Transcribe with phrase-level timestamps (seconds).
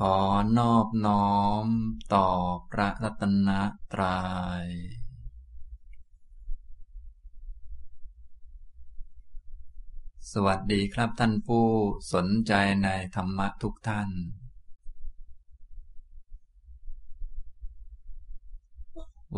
[0.00, 0.18] ขอ
[0.58, 1.34] นอบน้อ
[1.64, 1.66] ม
[2.14, 2.28] ต่อ
[2.70, 3.50] พระรัตน
[3.92, 4.20] ตรยั
[4.64, 4.66] ย
[10.32, 11.66] สวัสดีครับท่านผู้
[12.12, 12.52] สนใจ
[12.84, 14.08] ในธรรมะทุกท่าน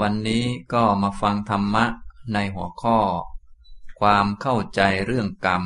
[0.01, 1.85] วันนี้ก็มาฟังธรรมะ
[2.35, 2.99] ในหัวข้อ
[4.01, 5.65] ความเข้าใจเรื่องกรรม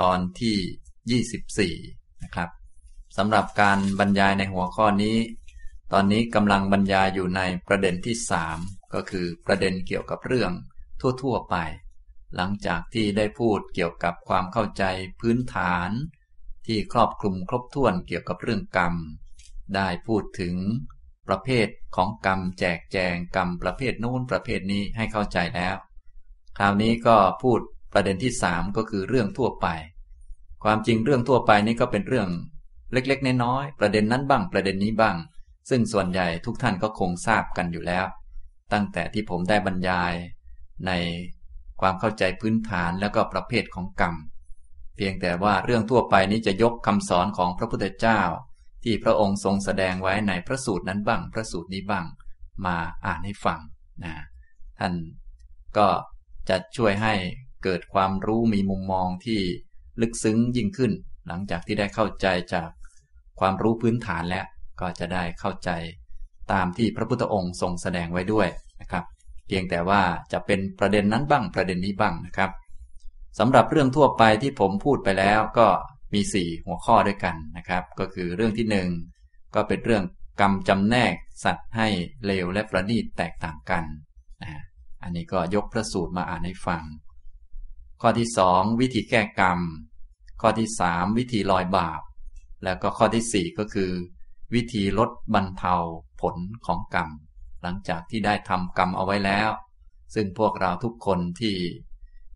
[0.00, 2.63] ตอนที่ 24 นะครับ
[3.16, 5.18] สำหรับการบรรยายในหัวข้อนี้
[5.92, 8.58] ตอนนี้กำลังบรรยายอยู่ในประเด็นที่สาม
[8.94, 10.52] ก็คือประเด็นเกี่ยวกับเรื่อง
[11.22, 11.56] ทั่ว ๆ ไป
[12.36, 14.84] หลังจากที่ได้พูดเกี่ยวกับความเข้าใจ
[15.20, 15.90] พื้นฐาน
[16.66, 18.94] ที่ครอบคลุมครบถ้วนเกี่ยวกับเรื่องกรรม
[19.74, 20.54] ได้พูดถึง
[21.28, 25.76] ประเภทของกรรมแจกแจงกรรมประเภทนู้นประเภทนี้ให้เข้าใจแล้ว
[26.58, 27.60] คราวนี้ก็พูด
[27.92, 29.66] ประเด็นที่สามก็คือเรื่องทั่วไป
[30.64, 32.28] ความจริงเรื่องทั่วไปนี้ก็เป็นเรื่อง
[32.94, 35.16] เล็กๆ น้อยๆประเด็นนั้นบ้างประเด็นนี้บ้าง
[35.70, 38.04] ซึ่งส่วนใหญ่ทุกท่านก็คงทราบกันอยู่แล้ว
[38.72, 40.14] ตั้งแต่ที่ผมได้บรรยาย
[40.86, 40.92] ใน
[41.80, 44.14] ความเข้าใจพื้นฐานแล้วก็ประเภทของกรรม
[44.96, 48.20] เพียงแต่ว่าเรื่องทั่วไปนี้จะยกคำสอนของพระพุทธเจ้า
[48.84, 52.04] ที่พระองค์ทรงแสดงไว้ในพระสูตรนั้นบ้าง พระสูตรนี้บ้าง
[52.66, 53.60] มาอ่านให้ฟัง
[54.04, 54.14] นะ
[54.78, 54.94] ท่าน
[55.78, 55.88] ก็
[56.48, 57.14] จะช่วยให้
[57.64, 59.40] เกิดความรู้มีมุมมองที่
[60.00, 60.92] ลึกซึ้งยิ่งขึ้น
[61.26, 62.68] หลังจากที่ได้เข้าใจจาก
[63.40, 64.44] ความรู้พื้นฐานแล้ว
[64.80, 65.70] ก็จะได้เข้าใจ
[66.52, 68.48] ตามที่พระพุทธองค์ทรงแสดงไว้ด้วย
[68.80, 69.04] นะครับ
[69.46, 72.50] เพียงแต่ว่าจะเป็นประเด็นนั้นบ้างประเด็นนี้บ้างนะครับ
[73.38, 75.68] สำหรับเรื่องทั่วไปที่ผมพูดไปแล้วก็
[76.14, 78.66] มี 4 หัวข้อด้วยกันนะครับ ก็คือเรื่องที่
[79.10, 80.04] 1 ก็เป็นเรื่อง
[80.40, 81.88] กรรมจำแนกสัตว์ให้
[82.26, 83.84] เลวและประณีตแตกต่างกัน
[84.42, 84.50] นะ
[85.02, 86.82] อันนี้ก็ยกพระสูตรมาอ่านให้ฟัง
[88.02, 89.60] ข้อที่ 2 วิธีแก้กรรม
[90.40, 92.00] ข้อที่ 3 วิธีลอยบาป
[92.64, 93.90] แล้วก็ข้อที่สี่ก็คือ
[94.54, 95.74] วิธีลดบรรเทา
[96.20, 97.08] ผลของกรรม
[97.62, 99.50] หลังจากที่ได้ทำกรรมเอาไว้แล้ว
[100.14, 101.56] ซึ่งพวกเราทุกคนที่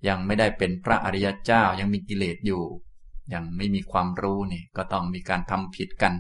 [0.08, 2.64] ยังไม่ได้เป็นพระอริยเจ้ายังมีกิเลสอยู่
[3.34, 6.12] ยังไม่มีความรู้นี่ก็ต้องมีการทำผิดกัน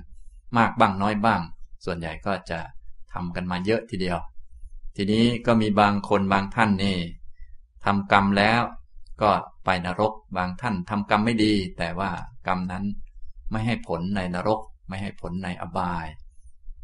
[0.58, 1.40] มากบ้างน้อยบ้าง
[1.84, 2.58] ส่วนใหญ่ก็จะ
[3.12, 4.18] ทำกันมาเยอะทีเดียว
[4.96, 6.98] ทีนี้ก็มีบางคนบางท่านนี่
[7.84, 8.60] ทำกรรมแล้ว
[9.22, 9.30] ก็
[9.64, 12.10] ไปนรกบางท่านทำกรรมไม่ดี แต่ว่า
[12.46, 12.84] กรรมนั้น
[13.50, 16.06] ไม่ให้ผลในนรก ไม่ให้ผลในอบาย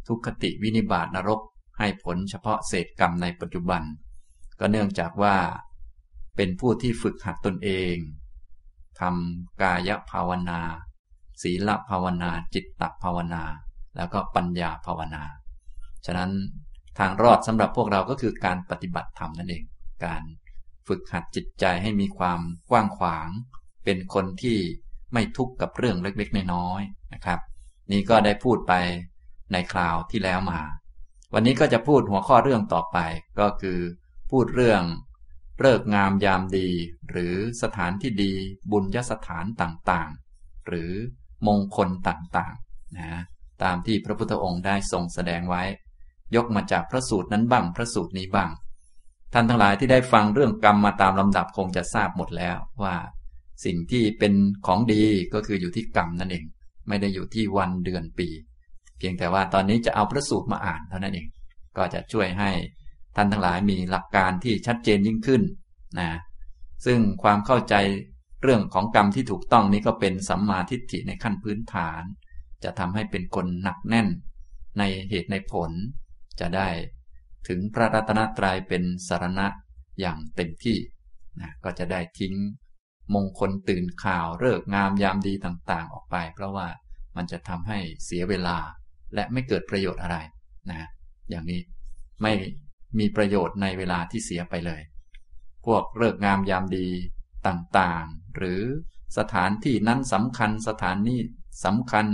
[0.06, 1.40] ทุกขติวินิบาตนรก
[1.78, 3.82] ให้ผลเฉพาะเศษกรรมในปัจจุบัน
[4.60, 5.36] ก็เนื่องจากว่า
[6.36, 7.96] เป็นผู้ที่ฝึกหัดตนเอง
[9.00, 10.60] ทำกายภาวนา
[11.42, 13.42] ศีลภาวนา จิตตภาวนา
[13.96, 15.22] แล้วก็ปัญญาภาวนา
[16.06, 16.30] ฉะนั้น
[16.98, 19.64] ทางรอดสำหรับพวกเราก็คือการปฏิบัติธรรมนั่นเอง
[20.04, 20.22] การ
[20.86, 23.28] ฝึกหัดจิตใจให้มีความกว้างขวาง
[23.84, 24.58] เป็นคนที่
[25.14, 27.38] ไม่ทุกข์กับเรื่องเล็กๆน้อยๆนะครับ
[27.92, 28.72] นี่ก็ได้พูดไป
[29.52, 30.60] ในคราวที่แล้วมา
[31.34, 32.98] วันนี้ก็จะพูดหัวข้อเรื่องต่อไป
[33.40, 33.78] ก็คือ
[34.30, 34.82] พูดเรื่อง
[35.60, 36.68] เลิกงามยามดี
[37.10, 38.34] หรือสถานที่ดี
[38.70, 40.92] บุญยสถานต่างๆ หรือ
[41.46, 43.22] มงคลต่างๆนะ
[43.62, 45.62] ตามที่พระพุทธองค์ได้ทรงแสดงไว้
[46.34, 48.50] ยกมาจากพระสูตรนั้นบ้างพระสูตรนี้บ้าง
[49.32, 52.94] ท่านทั้งหลายที่ได้ฟังเรื่องกรรมมาตามลำดับคงจะทราบหมดแล้วว่า
[53.64, 54.32] สิ่งที่เป็น
[54.66, 55.02] ของดี
[55.34, 56.44] ก็คืออยู่ที่กรรมนั่นเอง
[56.88, 58.28] ไม่ได้อยู่ที่วันเดือนปี
[58.98, 61.28] เพียงแต่ว่าตอนนี้จะเอาพระสูตรมาอ่านเท่านั้นเอง
[61.76, 62.50] ก็จะช่วยให้
[63.16, 65.42] ท่านทั้งหลายมีหลักการที่ชัดเจนยิ่งขึ้น
[65.98, 66.08] นะ
[66.86, 67.74] ซึ่งความเข้าใจ
[68.42, 72.02] เรื่องของกรรมที่ถูกต้องนี้ก็เป็นสัมมาทิฏฐิในขั้นพื้นฐาน
[72.64, 74.08] จะทำให้เป็นคนหนักแน่น
[74.78, 75.70] ในเหตุในผล
[76.40, 76.68] จะได้
[77.48, 79.46] ถึงพระรัตนตรัยเป็นสารณะ
[80.00, 80.76] อย่างเต็มที่
[81.40, 82.34] นะก็จะได้ทิ้ง
[83.14, 86.68] มงคลตื่นข่าวเลิกงามยามดีต่างๆ ออกไป เพราะว่า
[87.16, 88.58] มันจะทำให้เสียเวลา
[89.14, 90.16] และไม่เกิดประโยชน์อะไร
[90.70, 90.88] นะ
[91.30, 91.60] อย่างนี้
[92.22, 92.32] ไม่
[92.98, 94.82] มีประโยชน์ในเวลาที่เสียไปเลย
[95.66, 96.88] พวกเลิกงามยามดี
[97.46, 98.62] ต่างๆ หรือ
[99.18, 101.20] สถานที่นั้นสำคัญสถานนี้
[101.64, 102.06] สำคัญ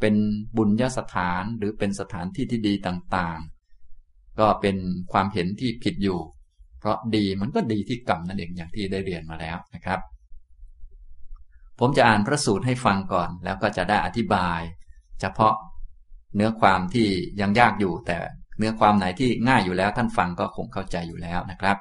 [0.00, 0.14] เป็น
[0.56, 4.76] บุญญสถานหรือเป็นสถานที่ที่ดีต่างๆ ก็เป็น
[5.12, 6.20] ความเห็นที่ผิดอยู่
[6.78, 10.00] เพราะดีมันก็ดีที่กรรมนั่นเองอย่างที่ได้เรียนมาแล้วนะครับ
[11.78, 14.60] ผมจะอ่านพระสูตรให้ฟังก่อน แล้วก็จะได้อธิบาย
[15.20, 15.54] เฉพาะ
[16.34, 17.08] เนื้อความที่
[17.40, 18.18] ยังยากอยู่ แต่
[18.58, 21.78] เนื้อความไหนที่ง่ายอยู่แล้วท่านฟังก็คงเข้าใจอยู่แล้วนะครับ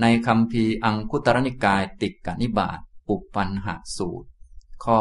[0.00, 2.78] ในคำพีอังคุตรนิกายติกกนิบาต
[3.08, 4.28] ปุปันหสูตร
[4.84, 5.00] ข้อ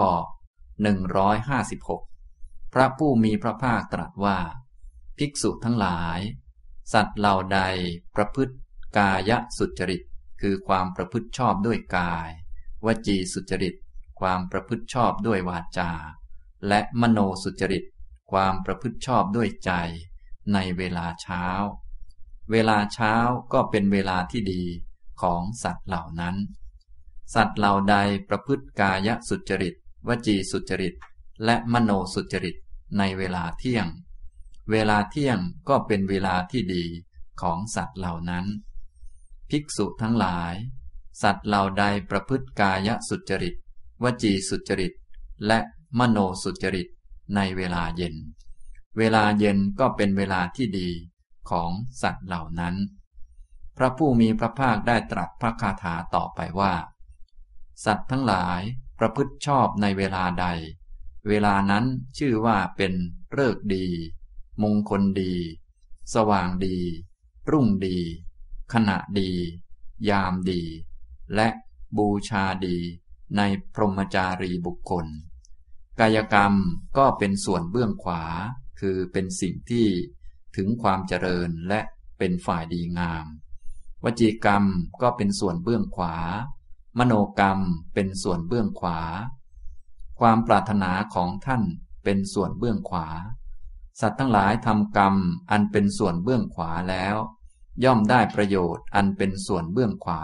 [1.78, 4.38] 156 พระผู้มีพระภาคตรัสว่า
[5.18, 6.20] ภิกษุทั้งหลาย
[6.94, 7.60] สัตว์เหล่าใด
[8.16, 8.56] ประพฤติ
[8.98, 10.02] กายสุจริต
[10.42, 12.30] คือความประพฤติชอบด้วยกาย
[12.86, 13.76] วจีสุจริต
[14.20, 15.92] ความประพฤติชอบด้วยวาจา
[16.68, 17.84] และมโนสุจริต
[18.32, 19.72] ความประพฤติชอบด้วยใจ
[20.54, 21.46] ในเวลาเช้า
[22.52, 23.14] เวลาเช้า
[23.54, 24.64] ก็เป็นเวลาที่ดี
[25.22, 26.36] ของสัตว์เหล่านั้น
[27.34, 27.96] สัตว์เหล่าใด
[28.30, 29.76] ประพฤติกายสุจริต
[30.08, 30.96] วจีสุจริต
[31.46, 32.56] และมโนสุจริต
[32.98, 33.88] ในเวลาเที่ยง
[34.72, 35.40] เวลาเที่ยง
[35.70, 36.86] ก็เป็นเวลาที่ดี
[37.42, 38.46] ของสัตว์เหล่านั้น
[39.50, 40.54] ภิกษุทั้งหลาย
[41.22, 43.56] สัตว์เหล่าใดประพฤติกายสุจริต
[44.04, 44.94] วจีสุจริต
[45.48, 45.60] และ
[46.00, 46.88] มโนสุจริต
[47.36, 48.16] ในเวลาเย็น
[48.98, 50.90] เวลาเย็นก็เป็นเวลาที่ดี
[51.50, 51.72] ของ
[52.02, 52.76] สัตว์เหล่านั้น
[53.78, 56.74] พระผู้มีพระภาคได้ตรัสพระคาถาต่อไปว่า
[57.86, 58.62] สัตว์ทั้งหลาย
[59.00, 60.46] ประพฤติชอบในเวลาใด
[61.28, 61.86] เวลานั้น
[62.18, 62.94] ชื่อว่าเป็น
[63.34, 63.86] เลิกดี
[64.64, 65.34] มงคลดี
[66.14, 66.78] สว่างดี
[67.52, 67.98] รุ่งดี
[68.74, 69.32] ขณะดี
[70.10, 70.62] ยามดี
[71.36, 71.48] และ
[71.98, 72.78] บูชาดี
[73.38, 73.42] ใน
[73.74, 75.06] พรหมจารีบุคคล
[76.00, 76.54] กายกรรม
[76.98, 78.24] ก็เป็นส่วนเบื้องขวา
[78.80, 79.88] คือเป็นสิ่งที่
[80.56, 81.82] ถึงความเจริญและ
[82.18, 83.26] เป็นฝ่ายดีงาม
[84.04, 84.64] วจีกรรม
[85.02, 86.16] ก็เป็นส่วนเบื้องขวา
[86.98, 87.60] มโนกรรม
[87.94, 89.00] เป็นส่วนเบื้องขวา
[90.20, 91.64] ความปรารถนาของท่าน
[92.04, 93.08] เป็นส่วนเบื้องขวา
[94.00, 95.16] สัตว์ทั้งหลายทำกรรม
[95.52, 97.16] อันเป็นส่วนเบื้องขวาแล้ว
[97.84, 100.22] ย่อมได้ประโยชน์อันเป็นส่วนเบื้องขวา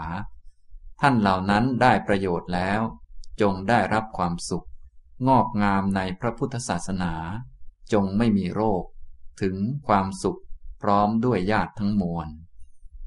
[1.06, 2.80] ท่านเหล่านั้นได้ประโยชน์แล้ว
[3.40, 4.66] จงได้รับความสุข
[5.28, 7.12] งอกงามในพระพุทธศาสนา
[7.92, 8.82] จงไม่มีโรค
[9.42, 9.56] ถึง
[9.86, 10.40] ความสุข
[10.82, 12.28] พร้อมด้วยญาติทั้งมวล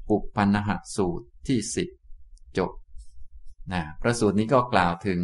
[0.08, 1.88] ปุปพันหสูตรที่สิบ
[2.58, 2.70] จบ
[3.72, 5.20] นะพระสูตรนี้ก็กล่าวถึง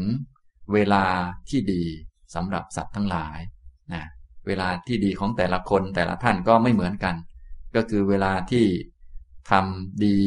[0.72, 1.04] เวลา
[1.48, 1.84] ที่ดี
[2.34, 3.38] สำหรับสัตว์ทั้งหลาย
[3.92, 4.04] นะ
[4.46, 7.14] เวลาที่ดีของแต่ละคนแต่ละท่านก็ไม่เหมือนกัน
[7.76, 8.64] ก็คือเวลาที่
[9.50, 10.18] ทำดี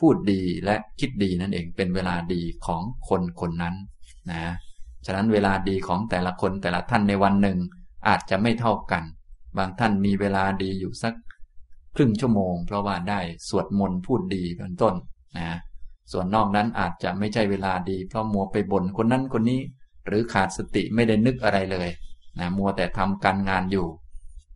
[0.00, 3.74] พูดดีและคิดดีนั่นเองเป็นเวลาดีของคนคนนั้น
[4.30, 4.42] นะ
[5.06, 7.58] ฉะนั้นเวลาดีของแต่ละคนแต่ละท่านในวันหนึ่ง
[8.08, 9.02] อาจจะไม่เท่ากัน
[9.56, 11.14] บางท่านมีเวลาดีอยู่สัก
[11.96, 14.94] ครึ่งชั่วโมง เพราะว่าได้สวดมนต์พูดดีเป็นต้น
[15.38, 15.58] นะ
[16.12, 19.60] ส่วนนอกนั้นอาจจะไม่ใช่เวลาดี เพราะมัวไปบ่นคนนั้นคนนี้
[20.06, 21.88] หรือขาดสติไม่ได้นึกอะไรเลย
[22.38, 23.86] นะมัวแต่ทำการงานอยู่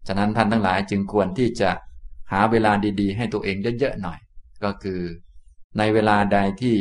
[0.07, 1.71] ฉะนั้นท่านทั้งหลายจึงควรที่จะ
[2.33, 4.19] หาเวลาดีๆ ให้ตัวเองเยอะๆหน่อย
[4.65, 5.01] ก็คือ
[5.79, 6.77] ในเวลาใดที่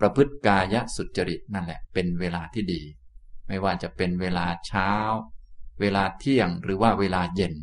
[0.00, 2.82] ประพฤติกายสุจริตนั่นแหละ เป็นเวลาที่ดี
[3.48, 4.90] ไม่ว่าจะเป็นเวลาเช้า
[5.80, 7.54] เวลาเที่ยงหรือว่าเวลาเย็น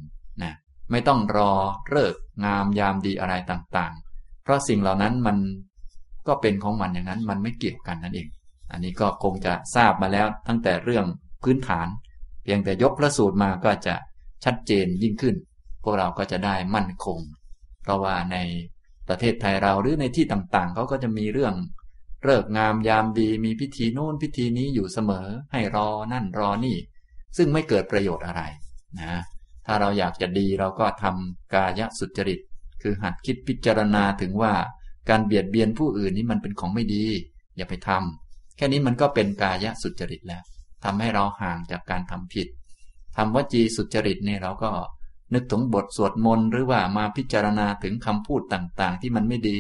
[0.44, 0.54] นะ
[0.92, 1.52] ไม่ต้องรอ
[1.90, 2.16] เลิก
[2.46, 5.38] งามยามดีอะไรต่างๆ เพราะสิ่งเหล่านั้นมัน
[6.28, 8.28] ก็เป็นของมันอย่างนั้นมันไม่เกี่ยวกันนั่นเอง
[8.72, 11.06] อันนี้ก็คงจะทราบมาแล้วตั้งแต่เรื่อง
[11.44, 11.88] พื้นฐาน
[12.44, 13.96] เพียงแต่ยกพระสูตรมาก็จะ
[14.46, 15.36] ชัดเจนยิ่งขึ้น
[15.84, 17.20] พวกเราก็จะได้มั่นคง
[17.84, 18.38] เพราะว่าใน
[19.10, 21.56] ประเทศไทยเราหรือในที่ต่างๆเขาก็จะมีเรื่อง
[22.24, 26.78] เลิกงามยามดีมีพิธีโน่นพิธีนี้อยู่เสมอ ให้รอนั่นรอนี่
[27.38, 28.42] ซึ่งไม่เกิดประโยชน์อะไร
[29.00, 29.14] นะ
[29.66, 32.40] ถ้าเราอยากจะดีเราก็ทำกายสุจริต
[32.82, 34.54] คือหัดคิดพิจารณาถึงว่า
[35.10, 37.06] การเบียดเบียนผู้อื่นนี่มันเป็นของไม่ดี
[37.58, 40.44] อย่าไปทำแค่นี้มันก็เป็นกายสุจริตแล้ว
[40.84, 42.48] ทำให้เราห่างจากการทำผิด
[43.18, 44.72] ทำวจีสุจริตเนี่ยเราก็
[45.34, 49.58] นึกถึงบทสวดมนต์หรือว่ามาพิจารณาถึงคำพูดต่างๆ ที่มันไม่ดี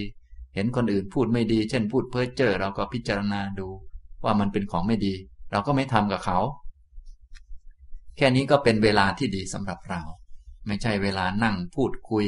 [0.55, 3.67] เห็นคนอื่นพูดไม่ดี เช่นพูดเพ้อเจ้อเราก็พิจารณาดู
[4.23, 5.13] ว่ามันเป็นของไม่ดี
[5.51, 6.39] เราก็ไม่ทำกับเขา
[8.17, 10.01] แค่นี้ก็เป็นเวลาที่ดีสำหรับเรา
[10.67, 12.27] ไม่ใช่เวลานั่งพูดคุย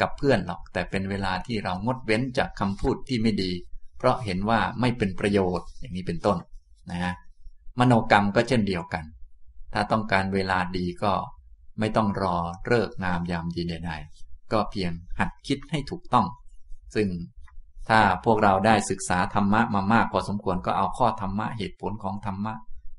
[0.00, 3.52] กับเพื่อนหรอก แต่เป็นเวลาที่เรางดเว้นจากคำพูดที่ไม่ดี
[3.98, 6.38] เพราะเห็นว่าไม่เป็นประโยชน์อย่างนี้เป็นต้น
[6.90, 7.14] นะ
[7.78, 9.04] มโนกรรมก็เช่นเดียวกัน
[9.72, 11.12] ถ้าต้องการเวลาดีก็
[11.78, 16.26] ไม่ต้องรอเลิกงามยามดีใดๆก็เพียงหัดคิดให้ถูกต้อง
[16.94, 17.08] ซึ่ง
[17.88, 22.54] ถ้าพวกเราได้ศึกษาธรรมะมามากพอสมควรก็เอาข้อธรรมะเหตุผลของธรรมะ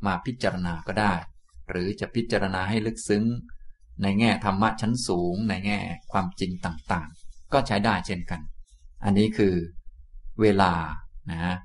[0.05, 1.13] มาพิจารณาก็ได้
[1.69, 3.23] หรือจะพิจารณาให้ลึกซึ้ง
[4.01, 5.79] ในแง่ธรรมะชั้นสูง ในแง่
[6.11, 8.41] ความจริงต่างๆ ก็ใช้ได้เช่นกัน
[9.05, 9.55] อันนี้คือ
[10.41, 10.71] เวลา
[11.31, 11.55] นะ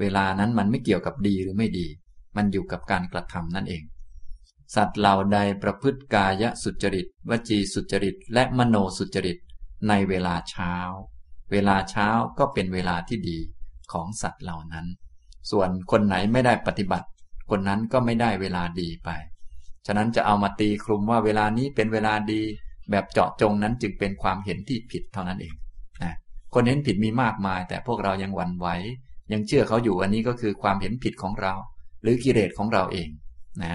[0.00, 1.86] เวลานั้นมันไม่เกี่ยวกับดีหรือไม่ดี
[2.36, 3.82] มันอยู่กับการกระทำนั่นเอง
[4.74, 9.38] สัตว์เหล่าใดประพฤติกายสุจริต วจีสุจริต และมโนสุจริต
[9.88, 10.74] ในเวลาเช้า
[11.52, 12.08] เวลาเช้า
[12.38, 13.38] ก็เป็นเวลาที่ดี
[13.92, 14.86] ของสัตว์เหล่านั้น
[15.50, 17.06] ส่วนคนไหนไม่ได้ปฏิบัติ
[17.50, 19.10] คนนั้นก็ไม่ได้เวลาดีไป
[19.86, 22.42] ฉะนั้นจะเอามาตีคลุมว่าเวลานี้เป็นเวลาดี
[22.90, 25.54] แบบเจาะจงนั้นจึงเป็นความเห็นที่ผิดเท่านั้นเอง
[26.02, 26.14] นะ
[26.54, 28.66] คนเห็นผิดมีมากมาย แต่พวกเรายังหวั่นไหว
[29.32, 31.54] ยังเชื่อเขาอยู่อันนี้ก็คือความเห็นผิดของเรา
[32.02, 33.08] หรือกิเลสของเราเอง
[33.62, 33.74] นะ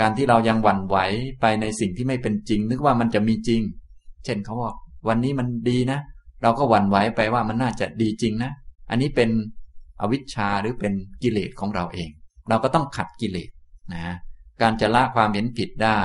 [0.00, 0.96] การที่เรายังหวั่นไหว
[1.40, 3.60] ไปในสิ่งที่ไม่เป็นจริง นึกว่ามันจะมีจริง
[4.24, 4.74] เช่นเขาบอก
[5.08, 5.98] วันนี้มันดีนะ
[6.42, 8.50] เราก็หวั่นไหวไปว่ามันน่าจะดีจริงนะ
[8.90, 9.30] อันนี้เป็น
[10.00, 10.92] อวิชชาหรือเป็น
[11.22, 12.10] กิเลสของเราเอง
[12.48, 13.50] เราก็ต้องขัดกิเลส
[13.94, 14.14] นะ
[14.62, 16.00] การจะละความเห็นผิดได้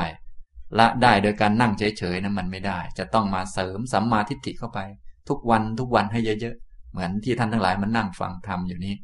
[0.79, 4.79] ละได้โดยการนั่งเฉยๆนั้นมันไม่ได้ จะต้องมาเสริมสัมมาทิฏฐิเข้าไป
[5.29, 8.95] ทุกวันทุกวันให้เยอะๆเหมือนที่ท่านทั้งหลายมานั่งฟังธรรมอยู่นี้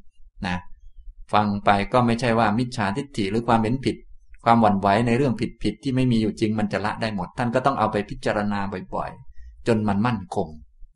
[0.47, 0.57] นะ
[1.33, 3.95] ฟังไปก็ไม่ใช่ว่ามิจฉาทิฏฐิหรือความเห็นผิด
[4.45, 5.33] ความหวั่นไหวในเรื่อง
[5.63, 8.59] ผิดๆที่ไม่มีอยู่จริงมันจะละได้หมด ท่านก็ต้องเอาไปพิจารณา
[8.95, 10.47] บ่อยๆ จนมันมั่นคง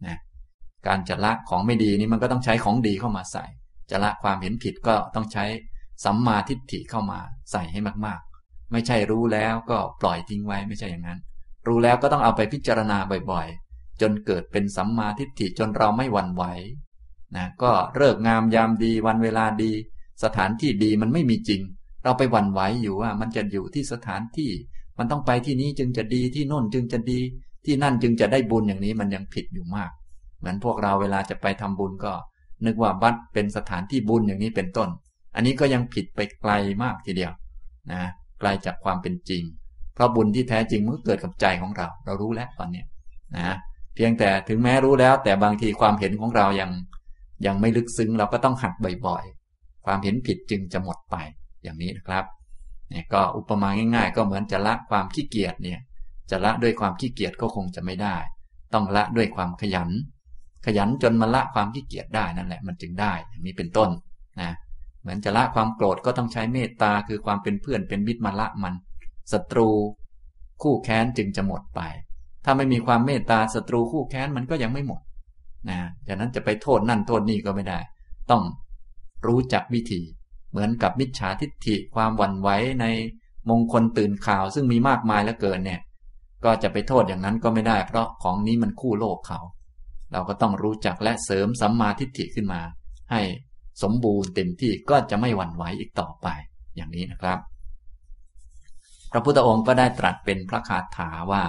[0.06, 0.18] นะ
[0.88, 3.46] การจะละของไม่ดีนี่มันก็ต้องใช้ของดีเข้ามาใส่
[3.92, 5.46] จะละความเห็นผิดก็ต้องใช้
[6.06, 7.20] สัมมาทิฏฐิเข้ามา
[7.52, 11.20] ใส่ให้มากๆ ไม่ใช่รู้แล้วก็ปล่อยทิ้งไว้ไม่ใช่อย่างนั้น
[11.68, 12.98] รู้แล้วก็ต้องเอาไปพิจารณา
[13.32, 16.44] บ่อยๆ จนเกิดเป็นสัมมาทิฏฐิจนเราไม่หวั่นไหว
[17.36, 19.72] นะก็เลิกงามยามดีวันเวลาดี
[20.24, 21.62] สถานที่ดีมันไม่มีจริง
[22.06, 24.52] เราไปหวั่นไหวอยู่ว่า มันจะอยู่ที่สถานที่
[24.98, 27.20] มันต้องไปที่นี้จึงจะดีที่โน่นจึงจะดี
[27.66, 29.92] ที่นั่นจึงจะได้บุญอย่างนี้มันยังผิดอยู่มาก
[30.40, 32.14] เหมือนพวกเราเวลาจะไปทำบุญก็
[32.66, 34.90] นึกว่าวัดเป็นสถานที่บุญอย่างนี้เป็นต้น
[35.36, 36.52] อันนี้ก็ยังผิดไปไกล
[36.84, 37.34] มากทีเดียว
[37.92, 38.02] นะ
[38.40, 39.44] ไกลจากความเป็นจริง
[39.94, 42.84] เพราะบุญที่แท้จริงมันเกิดกับใจของเรา เรารู้แล้วตอนนี้
[43.36, 43.56] นะ
[43.96, 46.72] เพียงแต่ถึงแม้รู้แล้ว แต่บางทีความเห็นของเรายัง
[47.46, 48.74] ยังไม่ลึกซึ้งเราก็ต้องหัด
[49.06, 51.16] บ่อยๆ ความเห็นผิดจึงจะหมดไป
[51.66, 52.26] อย่างนี้นะครับ
[52.90, 55.80] เนี่ยก็อุปมาง่าย ๆ ก็เหมือนจะละความขี้เกียจเนี่ย
[56.30, 58.16] จะละด้วยความขี้เกียจก็คงจะไม่ได้
[58.74, 59.90] ต้องละด้วยความขยัน
[60.66, 63.90] ขยันจนมาละความขี้เกียจได้นั่นแหละมันจึงได้อย่างนี้เป็นต้น
[64.42, 64.52] นะ
[65.02, 68.74] เหมือนจะละความโกรธก็ต้องใช้เมตตาคือความเป็นเพื่อนเป็นมิตรมาละมัน
[69.32, 69.70] ศัตรู
[70.62, 71.82] คู่แค้นจึงจะหมดไป
[72.46, 75.02] ถ้าไม่มีความเมตตาศัตรูคู่แค้นมันก็ยังไม่หมด
[75.70, 77.80] นะจากนั้นจะไปโทษนั่นโทษนี่ก็ไม่ได้
[78.32, 78.44] ต้อง
[79.28, 80.02] รู้จักวิธี
[80.56, 82.50] เหมือนกับมิจฉาทิฏฐิความหวั่นไหว
[82.82, 82.86] ใน
[83.50, 85.82] มงคลตื่นข่าวซึ่งมีมากมายแล้วเกินเนี่ย
[86.46, 89.40] ก็จะไปโทษอย่างนั้นก็ไม่ได้ เพราะของนี้มันคู่โลกเขา
[90.12, 92.62] เราก็ต้องรู้จักและเสริมสัมมาทิฏฐิขึ้นมา
[93.12, 93.22] ให้
[93.84, 96.28] สมบูรณ์เต็มที่ก็จะไม่หวั่นไหวอีกต่อไป
[96.76, 97.40] อย่างนี้นะครับ
[99.12, 101.44] พระพุทธองค์ก็ได้ตรัสเป็นพระคาถาว่า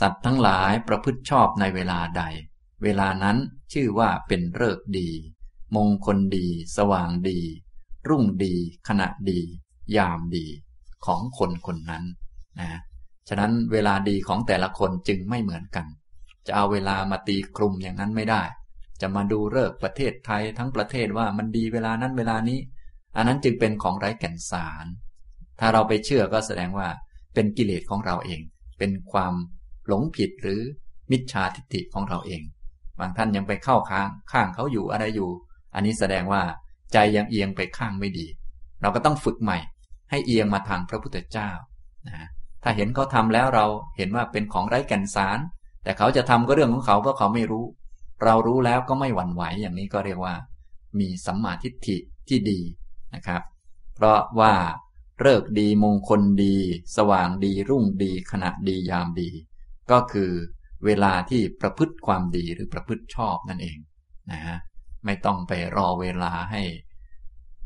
[0.00, 2.22] สัตว์ทั้งหลายประพฤติชอบในเวลาใด
[2.82, 3.36] เวลานั้น
[3.72, 5.10] ชื่อว่าเป็นเลิกดี
[5.76, 7.40] มงคลดี สว่างดี
[8.08, 8.54] รุ่งดี
[8.88, 9.40] ขณะดี
[9.96, 10.46] ยามดี
[11.06, 12.04] ของคนคนนั้น
[12.60, 12.80] นะ
[13.28, 15.86] ฉะนั้นเวลาดีของแต่ละคนจึงไม่เหมือนกัน
[16.46, 18.42] จะเอาเวลามาตีกลุ่มอย่างนั้นไม่ได้
[19.00, 22.58] จะมาดูเลิกประเทศไทยทั้งประเทศว่ามันดีเวลานั้นเวลานี้
[23.16, 24.86] อันนั้นจึงเป็นของไร้แก่นสาร
[25.60, 26.88] ถ้าเราไปเชื่อก็แสดงว่า
[27.34, 28.40] เป็นกิเลสของเราเอง
[28.78, 29.34] เป็นความ
[29.86, 30.60] หลงผิดหรือ
[31.10, 32.42] มิจฉาทิฏฐิของเราเอง
[32.98, 35.30] บางท่านยังไปเข้าข้างข้างเขาอยู่อะไรอยู่
[35.74, 36.42] อันนี้แสดงว่า
[36.92, 38.26] ใจยังเอียงไปข้างไม่ดี
[38.80, 39.58] เราก็ต้องฝึกใหม่
[40.10, 41.50] ให้เอียงมาทางพระพุทธเจ้า
[42.08, 42.28] นะ
[42.62, 43.66] ถ้าเห็นเขาทาแล้วเรา
[43.96, 45.38] เห็นว่าเป็นของไร้แก่นสาร
[45.82, 47.64] แต่เขาจะทำก็เรื่องของเขาเพราะเขาไม่รู้
[48.24, 50.34] เรารู้แล้วก็ไม่หวั่นไหวอย่างนี้ก็เรียกว่า
[50.98, 51.96] มีสัมมาทิฏฐิ
[52.28, 52.60] ที่ดี
[53.14, 53.42] นะครับ
[53.94, 54.54] เพราะว่า
[55.20, 56.56] เลิกดีมงคลดี
[56.96, 59.30] สว่างดีรุ่งดีขณะดียามดี
[59.90, 60.30] ก็คือ
[60.84, 63.78] เวลาที่ประพฤติความดีหรือประพฤติชอบนั่นเอง
[64.32, 64.56] นะฮะ
[65.04, 66.62] ไม่ต้องไปรอเวลาให้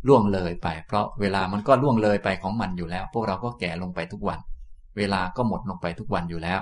[0.07, 4.39] ล่วงเลยไป เพราะเวลามันก็ล่วงเลยไปของมันอยู่แล้ว พวกเราก็แก่ลงไปทุกวัน
[4.97, 6.61] เวลาก็หมดลงไปทุกวันอยู่แล้ว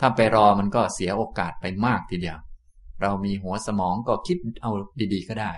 [0.00, 2.38] ถ้าไปรอมันก็เสียโอกาสไปมากทีเดียว
[3.02, 4.70] เรามีหัวสมองก็คิดเอา
[5.14, 5.52] ดีๆ ก็ได้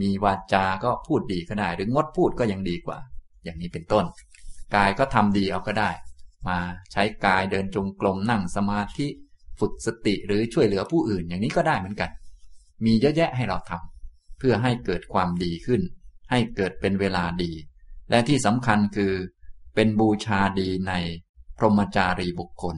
[0.00, 2.98] มีวาจาก็พูดดีก็ได้ หรืองดพูดก็ยังดีกว่า
[3.44, 4.04] อย่างนี้เป็นต้น
[4.74, 5.90] กายก็ทำดีเอาก็ได้
[6.48, 6.58] มา
[6.92, 9.06] ใช้กายเดินจงกรมนั่งสมาธิ
[9.60, 12.10] ฝึกสติหรือช่วยเหลือผู้อื่น อย่างนี้ก็ได้เหมือนกัน
[12.84, 15.82] มีเยอะแยะให้เราทำเพื่อให้เกิดความดีขึ้น
[16.30, 17.52] ให้เกิดเป็นเวลาดี
[18.10, 19.12] และที่สำคัญคือ
[19.74, 20.92] เป็นบูชาดีใน
[21.58, 22.76] พรหมจารีบุคคล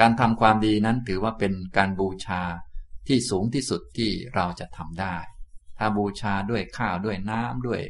[0.00, 2.42] การทำความดีนั้นถือว่าเป็นการบูชา
[3.06, 5.16] ที่สูงที่สุดที่เราจะทำได้
[5.78, 7.80] ถ้าบูชาด้วยข้าวด้วยน้ำด้วย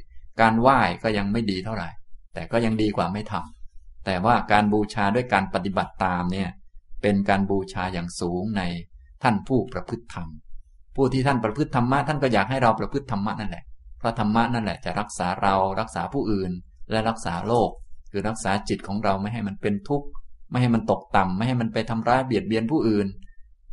[0.40, 1.90] การไหว้ก็ยังไม่ดีเท่าไหร่
[2.34, 6.50] แต่ก็ยังดีกว่าไม่ทำแต่ว่าการบูชาด้วยการปฏิบัติตามเนี่ย
[7.02, 8.62] เป็นการบูชาอย่างสูงใน
[9.22, 10.28] ท่านผู้ประพฤติธรรม
[10.96, 13.64] ผู้ที่ท่านประพฤติธรรมะท่านก็อยากให้เราประพฤติธรรมะนั่นแหละ
[13.98, 16.52] เพราะธรรมะนั่นแหละจะรักษาเรารักษาผู้อื่น
[16.90, 17.70] และรักษาโลก
[18.10, 20.06] คือรักษาจิตของเราไม่ให้มันเป็นทุกข์
[20.50, 23.06] ไม่ให้มันตกต่ำไม่ให้มันไปทำร้ายเบียดเบียนผู้อื่น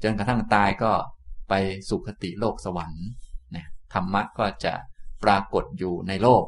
[0.03, 0.91] จนกระทั่งตายก็
[1.49, 1.53] ไป
[1.89, 3.05] สุคติโลกสวรรค์
[3.55, 4.73] นะธรรมะก็จะ
[5.23, 6.43] ปรากฏอยู่ในโลก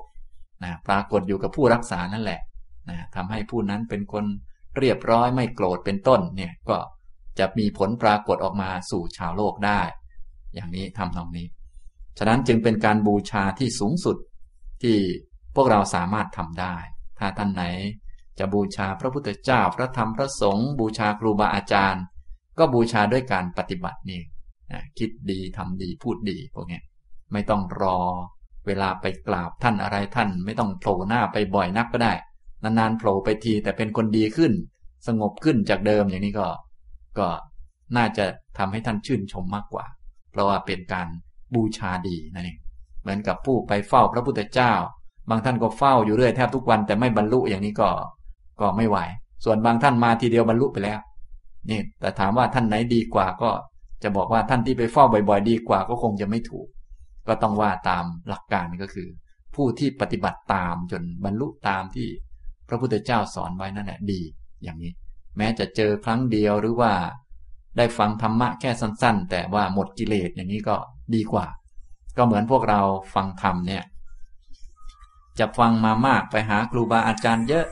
[0.63, 2.41] นะปรากฏอยู่กับผู้รักษานั่นแหละ
[2.89, 4.25] นะทำให้ผู้นั้นเป็นคน
[4.77, 6.77] เรียบร้อยไม่โกรธเป็นต้นเนี่ยก็
[7.39, 9.81] จะมีผลปรากฏออกมาสู่ชาวโลกได้
[10.53, 11.47] อย่างนี้ทำตรงนี้
[12.17, 14.17] ฉะนั้นจึงเป็นการบูชาที่สูงสุด
[14.81, 14.97] ที่
[15.55, 16.75] พวกเราสามารถทำได้
[17.19, 17.63] ถ้าท่านไหน
[18.39, 22.03] จะบูชาพระพุทธเจ้าพระธรรมพระสงฆ์บูชาครูบาอาจารย์
[22.57, 24.21] ก็บูชาด้วยการปฏิบัตินี่
[24.97, 26.81] คิดดีทำดีพูดดีพวกนี้
[27.33, 27.97] ไม่ต้องรอ
[28.67, 32.13] เวลาไปกราบท่านอะไรท่าน ไม่ต้องโผล่หน้าไปบ่อยนักก็ได้
[32.63, 34.53] นานๆโผล่ไปทีแต่เป็นคนดีขึ้น
[35.07, 36.47] สงบขึ้นจากเดิมอย่างนี้ก็
[37.17, 37.27] ก็
[37.97, 38.25] น่าจะ
[38.57, 39.85] ทำให้ท่านชื่นชมมากกว่า
[40.31, 41.07] เพราะว่าเป็นการ
[41.55, 42.59] บูชาดีนั่นเอง
[43.01, 44.73] เหมือนกับผู้ไปเฝ้าพระพุทธเจ้า
[45.29, 47.89] บางท่านก็เฝ้าอยู่เรื่อยแทบทุกวันแต่ไม่บรรลุอย่างนี้ก็
[48.61, 48.97] ก็ไม่ไหว
[49.45, 50.99] ส่วนบางท่านมาทีเดียวบรรลุไปแล้ว
[51.69, 53.51] นี่แต่ถามว่าท่านไหนดีกว่าก็
[54.03, 56.67] จะบอกว่าท่านที่ไปเฝ้าบ่อยๆ ดีกว่าก็คงจะไม่ถูก
[57.27, 59.07] ก็ต้องว่าตามหลักการก็คือ
[59.55, 62.07] ผู้ที่ปฏิบัติตามจนบรรลุตามที่
[62.69, 64.21] พระพุทธเจ้าสอนไว้นั่นแหละดี
[64.63, 64.91] อย่างนี้
[65.37, 66.91] แม้จะเจอครั้งเดียวหรือว่า
[67.77, 70.75] ได้ฟังธรรมะแค่สั้น ๆ แต่ว่าหมดกิเลสอย่างนี้ก็
[71.15, 71.45] ดีกว่า
[72.17, 72.81] ก็เหมือนพวกเรา
[73.13, 73.83] ฟังธรรมเนี่ย
[75.39, 77.65] จะฟังมามากไปหาครูบาอาจารย์เยอะ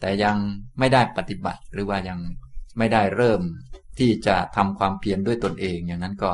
[0.00, 0.36] แต่ยัง
[0.78, 2.18] ไม่ได้ปฏิบัติ หรือว่ายัง
[2.78, 3.40] ไม่ได้เริ่ม
[3.98, 6.32] ที่จะทำความเพียรด้วยตนเองอย่างนั้นก็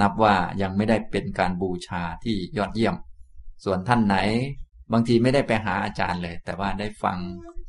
[0.00, 2.94] นับว่ายังไม่ได้เป็นการบูชาที่ยอดเยี่ยม
[3.64, 4.16] ส่วนท่านไหน
[4.92, 7.18] บางทีไม่ได้ไปหาอาจารย์เลย แต่ว่าได้ฟัง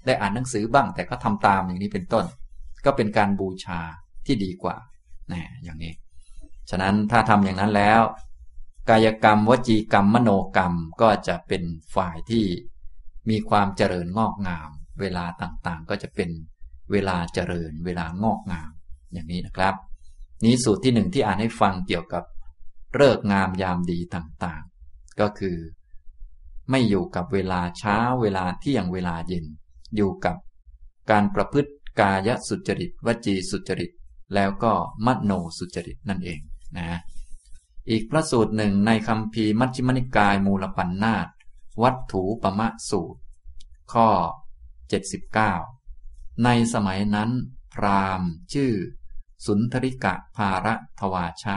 [0.05, 2.25] ได้อ่านหนังสือบ้าง แต่ก็ทำตามอย่างนี้เป็นต้น
[2.85, 3.79] ก็เป็นการบูชา
[4.25, 4.75] ที่ดีกว่า
[5.31, 5.93] นะอย่างนี้
[6.69, 8.01] ฉะนั้นถ้าทำอย่างนั้นแล้ว
[8.89, 11.63] กายกรรมวจีกรรมมโนกรรมก็จะเป็น
[11.95, 12.45] ฝ่ายที่
[13.29, 16.29] มีความเจริญงอกงาม เวลาต่างๆ ก็จะเป็น
[16.91, 18.71] เวลาเจริญ เวลางอกงาม
[19.13, 19.75] อย่างนี้นะครับ
[20.43, 22.23] นี้สูตรที่หนึ่งที่อ่านให้ฟังเกี่ยวกับ
[22.95, 25.57] เลิกงามยามดีต่างๆ ก็คือ
[26.69, 29.45] ไม่อยู่กับเวลาเช้าเวลาเที่ยงเวลาเย็น
[29.95, 30.35] อยู่กับ
[31.11, 33.91] การประพฤติกายสุจริต วจีสุจริต
[34.33, 34.73] แล้วก็
[35.05, 36.39] มโนสุจริตนั่นเอง
[36.77, 36.99] นะ
[37.89, 41.27] อีกพระสูตรหนึ่งในคำพีมัชฌิมนิกายมูลปัญนาต
[41.83, 43.19] วัตถุปมะสูตร
[43.93, 44.09] ข้อ
[45.45, 47.31] 79 ในสมัยนั้น
[47.73, 48.73] พราหมณ์ชื่อ
[49.45, 51.55] สุนทริกะภาระทวาชะ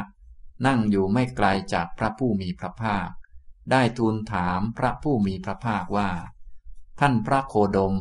[0.67, 3.09] นั่งอยู่ไม่ไกลจากพระผู้มีพระภาค
[3.71, 6.11] ได้ทูลถามพระผู้มีพระภาคว่า
[7.01, 7.95] ท่านพระโคดม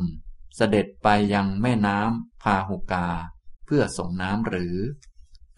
[0.56, 3.06] เสด็จไปยังแม่น้ำพาหุกา
[3.70, 4.76] เพื่อส่งน้ำหรือ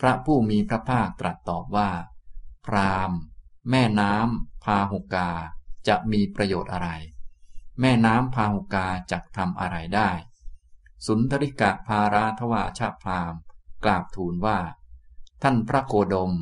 [0.01, 1.91] พระผู้มีพระภาคตรัสตอบว่า
[2.67, 3.13] พราม
[3.71, 5.31] แม่น้ำพาหุกา
[5.89, 6.89] จะมีประโยชน์อะไร
[7.81, 10.11] แม่น้ำพาหุกาจะทำอะไรได้
[11.07, 13.35] สุนทริกะภาราทวาชาพราม
[13.85, 14.59] กราบทูลว่า
[15.43, 16.33] ท่านพระโคดม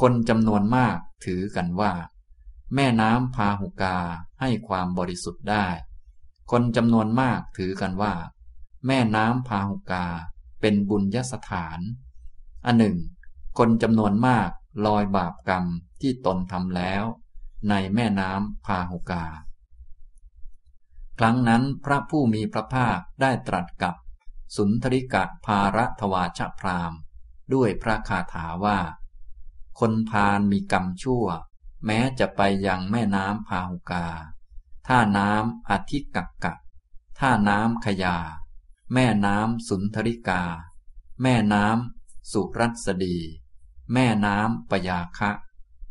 [0.00, 1.92] คนจำนวนมากถือกันว่า
[2.74, 3.96] แม่น้ำพาหุกา
[4.40, 5.66] ให้ความบริสุทธิ์ได้
[6.50, 8.14] คนจำนวนมากถือกันว่า
[8.86, 10.06] แม่น้ำพาหุกา
[10.62, 11.80] เป็นบุญยสถาน
[12.66, 12.98] อันหนึ่ง
[13.58, 14.50] คนจำนวนมาก
[14.86, 15.64] ลอยบาปกรรม
[16.00, 17.04] ที่ตนทำแล้ว
[17.68, 19.24] ในแม่น้ำพาหุกา
[21.18, 23.94] ครั้งนั้นพระผู้มีพระภาคได้ตรัสกับ
[24.56, 26.92] สุนทริกะภาระทวาชพราม
[27.54, 28.78] ด้วยพระคาถาว่า
[29.80, 31.26] คนพาลมีกรรมชั่ว
[31.86, 34.06] แม้จะไปยังแม่น้ำพาหุกา
[34.88, 36.54] ท่าน้ำอธิกักกะ
[37.18, 38.16] ท่าน้ำขยา
[38.94, 40.42] แม่น้ำสุนทริกา
[41.22, 43.16] แม่น้ำสุรัสดี
[43.92, 45.30] แม่น้ำปยาคะ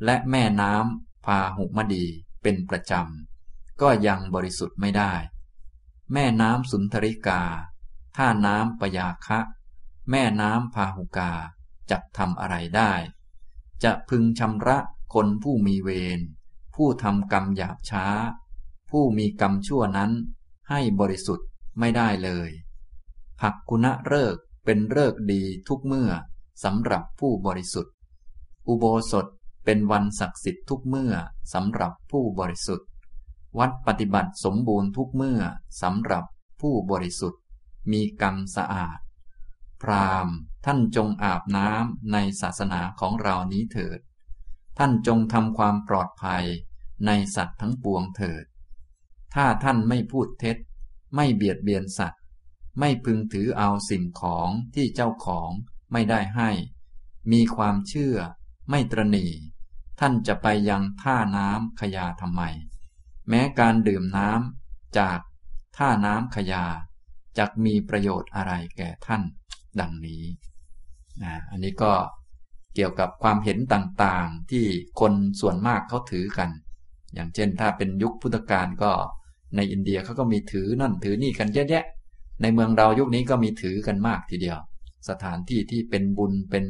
[0.06, 2.06] และแม่น้ำพาหุมดี
[2.42, 5.14] เป็นประจำ ก็ยังบริสุทธิ์ไม่ได้
[6.14, 7.42] แม่น้ำสุนทริกา
[8.18, 9.40] ท่าน้ำปยาคะ
[10.12, 11.32] แม่น้ำพาหุกา
[11.92, 12.94] จะทำอะไรได้
[13.84, 14.78] จะพึงชำระ
[15.14, 16.20] คนผู้มีเวร
[16.76, 18.06] ผู้ทำกรรมหยาบช้า
[18.90, 20.12] ผู้มีกรรมชั่วนั้น
[20.70, 21.48] ให้บริสุทธิ์
[21.80, 22.50] ไม่ได้เลย
[23.42, 26.12] ผักกุณะเลิกเป็นเลิกดีทุกเมื่อ
[26.64, 27.94] สำหรับผู้บริสุทธิ์
[28.68, 29.26] อุโบสถ
[29.66, 31.14] เป็นวันศักดิ์สิทธิ์ทุกเมื่อ
[31.54, 32.88] สำหรับผู้บริสุทธิ์
[33.60, 35.42] วัดปฏิบัติสมบูรณ์ทุกเมื่อ
[35.82, 36.24] สำหรับ
[36.62, 37.42] ผู้บริสุทธิ์
[37.92, 39.00] มีกรรมสะอาด
[39.82, 40.28] พราม
[40.66, 44.00] ท่านจงอาบน้ำในศาสนาของเรานี้เถิด
[44.78, 46.46] ท่านจงทำความปลอดภัย
[47.06, 48.44] ในสัตว์ทั้งปวงเถิด
[49.34, 50.58] ถ้าท่านไม่พูดเท็จ
[51.16, 52.21] ไม่เบียดเบียนสัตว์
[52.80, 55.50] ไม่พึงถือเอาสิ่งของที่เจ้าของ
[55.92, 56.50] ไม่ได้ให้
[57.32, 58.16] มีความเชื่อ
[58.70, 59.28] ไม่ตรณี
[60.00, 62.42] ท่านจะไปยังท่าน้ำขยาทำไม
[63.30, 65.20] แม้การดื่มน้ำจาก
[65.78, 66.66] ท่าน้ำขยา
[67.38, 69.22] จะมีประโยชน์อะไรแก่ท่าน
[69.80, 70.24] ดังนี้
[71.24, 71.94] นะอันนี้ก็
[72.76, 74.66] เกี่ยวกับความเห็นต่างๆ ที่
[75.00, 76.50] คนส่วนมากเขาถือกัน
[77.14, 78.92] อย่างเช่นถ้าเป็นยุคพุทธกาลก็
[79.56, 81.86] ในอินเดียเขาก็มีถือนั่นถือนี่กันเยอะแยะ
[82.42, 84.58] ในเมืองเรายุคนี้ก็มีถือกันมากทีเดียว
[85.10, 86.66] สถานที่ที่เป็นบุญเป็น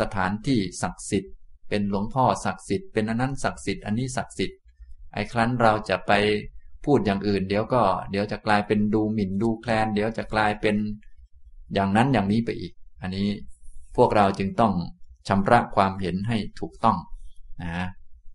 [0.00, 1.34] สถานที่ศักดิ์สิทธิ์
[1.68, 4.58] เป็นหลวงพ่อศักดิ์สิทธิ์เป็นอันนั้นศักดิ์สิทธิ์อันนี้ศักดิ์สิทธิ์
[5.14, 6.12] ไอ้ครั้นเราจะไป
[6.84, 10.76] พูดอย่างอื่น เดี๋ยวก็เดี๋ยวจะกลายเป็นดูหมิ่นดูแคลน เดี๋ยวจะกลายเป็น
[11.74, 13.28] อย่างนั้นอย่างนี้ไปอีก อันนี้
[13.96, 14.72] พวกเราจึงต้อง
[15.28, 16.98] ชำระความเห็นให้ถูกต้อง
[17.62, 17.86] นะ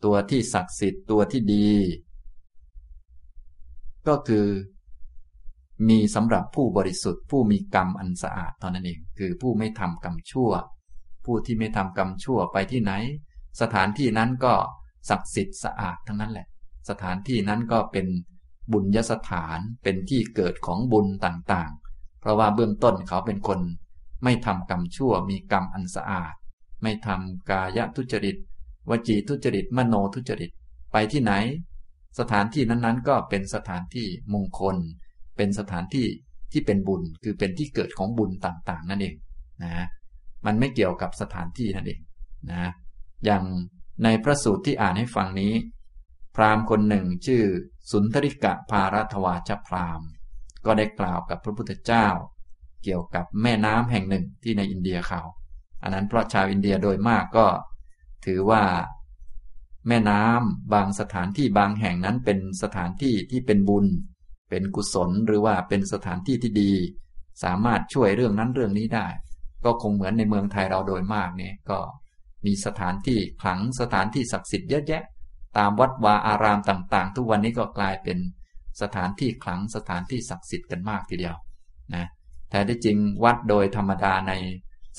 [0.04, 1.70] ตัวที่ศักดิ์สิทธิ์ตัวที่ดี
[4.08, 4.46] ก็คือ
[5.90, 10.52] มีสำหรับผู้บริสุทธิ์ ผู้มีกรรมอันสะอาดเท่านั้นเอง คือผู้ไม่ทำกรรมชั่ว
[11.26, 12.94] ผู้ที่ไม่ทำกรรมชั่วไปที่ไหน
[13.62, 14.54] สถานที่นั้นก็
[15.10, 16.48] ศักดิ์สิทธิ์สะอาดทั้งนั้นแหละ
[16.90, 18.08] สถานที่นั้นก็เป็น
[18.72, 23.60] บุญยสถานเป็นที่เกิดของบุญต่างๆ เพราะว่าเบื้องต้นเขาเป็นคน
[24.24, 26.34] ไม่ทำกรรมชั่ว มีกรรมอันสะอาด
[26.84, 28.36] ไม่ทำกายทุจริต
[28.90, 30.52] วจีทุจริต มโนทุจริต
[30.92, 31.34] ไปที่ไหน
[32.20, 34.78] สถานที่นั้นๆ ก็เป็นสถานที่มงคล
[35.38, 36.08] เป็นสถานที่
[36.52, 39.16] ที่เป็นบุญคือเป็นที่เกิดของบุญต่างๆ นั่นเอง
[39.64, 39.86] นะ
[40.46, 42.00] มันไม่เกี่ยวกับสถานที่นั่นเอง
[42.52, 42.64] นะ
[43.26, 43.44] อย่าง
[44.04, 45.54] ในพระสูตรที่อ่านให้ฟังนี้
[46.36, 47.44] พราหมณ์คนหนึ่งชื่อ
[47.92, 50.08] สุนทริกะภารัตวาชพราหมณ์
[50.66, 52.08] ก็ได้กล่าวกับพระพุทธเจ้า
[52.84, 55.22] เกี่ยวกับแม่น้ำแห่งหนึ่งที่ในอินเดียเขา
[55.82, 57.48] อันนั้นเพราะชาวอินเดียโดยมากก็
[58.26, 58.64] ถือว่า
[59.88, 63.86] แม่น้ำบางสถานที่บางแห่งนั้นเป็นสถานที่ที่เป็นบุญ
[64.54, 66.72] เป็นกุศลหรือว่าเป็นสถานที่ที่ดี
[67.44, 69.08] สามารถช่วยเรื่องนั้นเรื่องนี้ได้
[69.66, 71.80] ก็คงเหมือนในเมืองไทยเราโดยมากเนี่ยก็
[72.46, 75.04] มีสถานที่ขลังสถานที่ศักดิ์สิทธิ์เยอะแยะ
[75.58, 78.18] ตามวัดวาอารามต่าง ๆ ทุกวันนี้ก็กลายเป็น
[78.82, 81.36] สถานที่ขลังสถานที่ศักดิ์สิทธิ์กันมากทีเดียว
[81.96, 82.06] นะ
[82.50, 84.34] แต่ที่จริงวัดโดยธรรมดาใน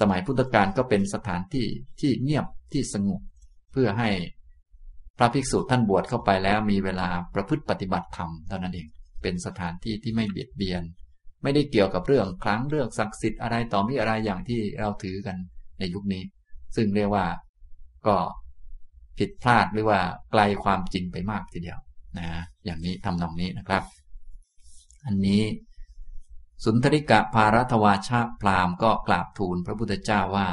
[0.00, 1.66] สมัยพุทธกาลก็เป็นสถานที่
[2.00, 3.20] ที่เงียบที่สงบ
[3.72, 4.10] เพื่อให้
[5.18, 8.88] พระภิกษุท่านบวชเข้าไปแล้วมีเวลาประพฤติปฏิบัติธรรมเท่านั้นเอง
[9.24, 10.82] เป็นสถานที่ที่ไม่เบียดเบียน
[11.42, 15.36] ไม่ได้เกี่ยวกับเรื่องครั้งเรื่องศักดิ์สิทธิ์อะไรต่อมีอะไรอย่างที่เราถือกัน
[15.78, 16.22] ในยุคนี้
[16.76, 17.26] ซึ่งเรียกว่า
[18.06, 18.16] ก็
[19.18, 21.78] ผิดพลาดหรือว่าไกลความจริงไปมากทีเดียว
[22.18, 22.28] นะ
[22.64, 23.82] อย่างนี้ทำนองนี้นะครับ
[25.06, 25.42] อันนี้
[26.64, 30.48] สุนทริกะภารัตวาชาพรามก็กราบทูลพระพุทธเจ้าว่า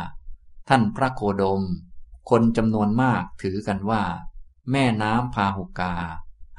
[0.70, 1.62] ท่านพระโคดม
[2.30, 4.04] คนจำนวนมากถือกันว่า
[4.72, 5.94] แม่น้ำพาหุกา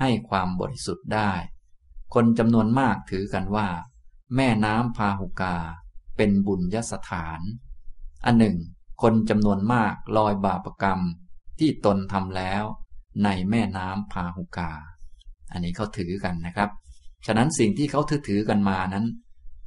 [0.01, 1.33] ให้ความบริสุทธิ์ได้
[2.15, 3.69] คนจำนวนมากถือกันว่า
[4.37, 5.57] แม่น้ำพาหุกา
[6.17, 7.41] เป็นบุญยสถาน
[8.25, 8.57] อันหนึ่ง
[9.03, 11.01] คนจำนวนมากลอยบาปกรรม
[11.59, 12.65] ที่ตนทำแล้ว
[13.25, 14.71] ในแม่น้ำพาหุกา
[15.53, 16.71] อันนี้เขาถือกันนะครับ
[17.27, 19.07] ฉะนั้นสิ่งที่เขาถือถือกันมานั้น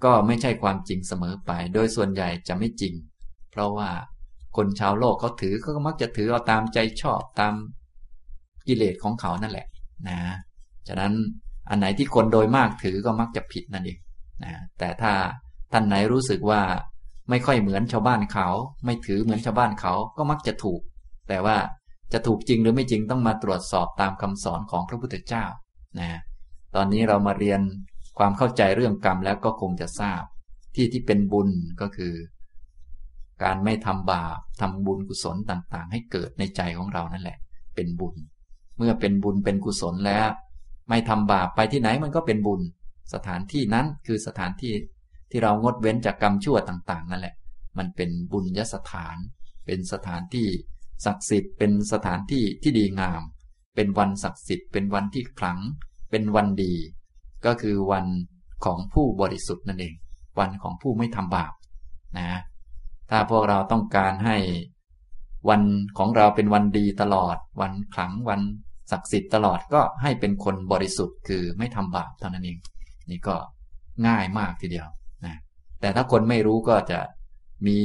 [0.04, 2.94] ก็ไม่ใช่ความจริงเสมอไป โดยส่วนใหญ่จะไม่จริง
[3.52, 3.90] เพราะว่า
[4.56, 7.54] คนชาวโลกเขาถือก็มักจะถือเอาตามใจชอบตาม
[8.68, 9.68] กิเลสของเขานั่นแหละ
[10.08, 10.20] นะ
[10.88, 11.14] ฉะนั้น
[11.70, 14.00] อันไหนที่คนโดยมากถือก็มักจะผิดนั่นเอง
[14.44, 15.14] นะแต่ถ้า
[15.72, 16.62] ท่านไหนรู้สึกว่า
[17.30, 18.48] ไม่ค่อยเหมือนชาวบ้านเขา
[18.86, 20.82] ไม่ถือเหมือนชาวบ้านเขาก็มักจะถูก
[21.30, 21.58] แต่ว่า
[22.14, 25.46] จะถูกจริงหรือไม่จริงต้องมาตรวจสอบตามคำสอนของพระพุทธเจ้า
[26.00, 26.10] นะ
[26.76, 27.62] ตอนนี้เรามาเรียน
[28.18, 30.24] ความเข้าใจเรื่องกรรมแล้วก็คงจะทราบ
[30.76, 31.50] ที่ที่เป็นบุญ
[31.82, 32.14] ก็คือ
[33.44, 37.38] การไม่ทำบาปทำบุญกุศลต่างๆ ให้เกิดในใจของเรานั่นแหละ
[37.76, 38.16] เป็นบุญ
[38.78, 40.30] เมื่อเป็นบุญเป็นกุศลแล้ว
[40.90, 42.62] ไม่ทำบาปไปที่ไหนมันก็เป็นบุญ
[43.14, 44.74] สถานที่นั้นคือสถานที่
[45.32, 47.36] ที่เรางดเว้นจากกรรมชั่วต่าง ๆ นั่นแหละ
[47.78, 49.18] มันเป็นบุญยสถาน
[49.66, 50.48] เป็นสถานที่
[51.06, 53.22] ศักดิ์สิทธิ์เป็นสถานที่ที่ดีงาม
[53.76, 55.60] เป็นวันศักดิ์สิทธิ์เป็นวันที่ขลัง
[56.12, 56.74] เป็นวันดี
[57.46, 58.06] ก็คือวัน
[58.66, 59.96] ของผู้บริสุทธิ์นั่นเอง
[60.40, 61.54] วันของผู้ไม่ทำบาป
[62.18, 62.30] นะ
[63.10, 64.38] ถ้าพวกเราต้องการให้
[65.50, 65.62] วัน
[65.98, 68.42] ของเราเป็นวันดีตลอด วันขลังวัน
[68.92, 72.58] ศักดิ์สิทธิ์ตลอดก็ให้เป็นคนบริสุทธิ์คือไม่ทำบาปเท่านั้นเอง
[73.10, 73.36] นี่ก็
[74.08, 74.88] ง่ายมากทีเดียว
[75.26, 75.36] นะ
[75.80, 77.00] แต่ถ้าคนไม่รู้ก็จะ
[77.68, 77.80] มี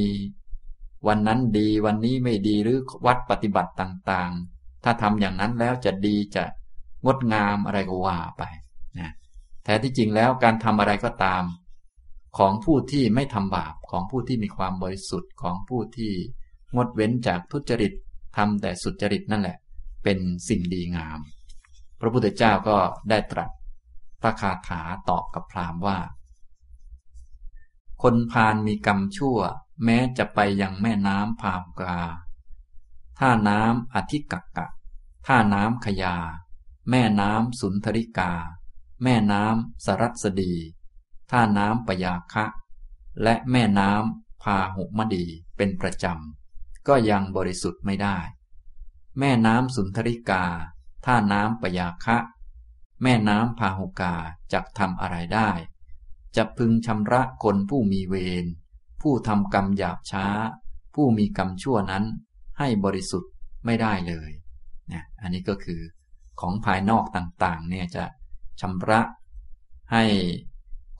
[1.07, 6.43] วันนั้นดีวันนี้ไม่ดีหรือวัดปฏิบัติต่างๆ ถ้าทำอย่างนั้นแล้วจะดีจะ
[7.05, 8.43] งดงามอะไรก็ว่าไป
[8.99, 9.11] นะ
[9.63, 11.43] แต่ที่จริงแล้วการทำอะไรก็ตาม
[12.37, 16.11] ของผู้ที่ไม่ทำบาปของผู้ที่มีความบริสุทธิ์ของผู้ที่
[16.75, 17.93] งดเว้นจากทุจริต
[18.37, 19.57] ทำแต่สุจริตนั่นแหละ
[20.03, 21.19] เป็นสิ่งดีงาม
[21.99, 22.77] พระพุทธเจ้าก็
[23.09, 23.49] ได้ตรัส
[24.21, 25.99] พระคาถาตอบกับพราหมณ์ว่า
[28.01, 29.39] คนพาลมีกรรมชั่ว
[29.85, 31.97] แม้จะไปยังแม่น้ำพามกา
[33.19, 34.67] ท่าน้ำอธิกักกะ
[35.27, 36.15] ท่าน้ำขยา
[36.89, 38.31] แม่น้ำสุนทริกา
[39.03, 40.53] แม่น้ำสรัสดี
[41.31, 42.45] ท่าน้ำปยาคะ
[43.23, 45.25] และแม่น้ำพาหุมดี
[45.57, 48.17] เป็นประจำ ก็ยังบริสุทธิ์ไม่ได้
[49.19, 50.43] แม่น้ำสุนทริกา
[51.05, 52.17] ท่าน้ำปยาคะ
[53.03, 54.15] แม่น้ำพาหุกา
[54.53, 55.49] จะทำอะไรได้
[56.35, 58.45] จะพึงชำระคนผู้มีเวร
[59.01, 60.25] ผู้ทำกรรมหยาบช้า
[60.95, 62.03] ผู้มีกรรมชั่วนั้น
[62.59, 63.31] ให้บริสุทธิ์
[63.65, 64.31] ไม่ได้เลย
[64.91, 65.81] นะอันนี้ก็คือ
[66.41, 68.05] ของภายนอกต่างๆ เนี่ยจะ
[68.61, 69.01] ชำระ
[69.93, 70.03] ให้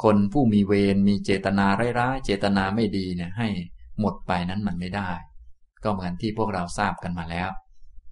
[0.04, 1.66] คนผู้มีเวรมีเจตนา
[2.00, 3.48] ร้ายๆ เจตนาไม่ดีเนี่ยให้
[4.00, 5.12] หมดไปนั้นมันไม่ได้
[5.84, 7.50] ก็เหมือนที่พวกเราทราบกันมาแล้ว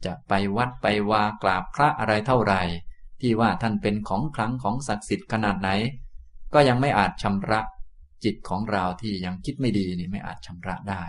[0.06, 2.62] จะไปวัดไปวากราบพระอะไรเท่าไหร่
[3.22, 5.70] ที่ว่าท่านเป็นของคลังของศักดิ์สิทธิ์ขนาดไหน
[6.54, 7.62] ก็ยังไม่อาจชำระ
[8.24, 11.04] จิตของเราที่ยังคิดไม่ดีนี่ไม่อาจชำระได้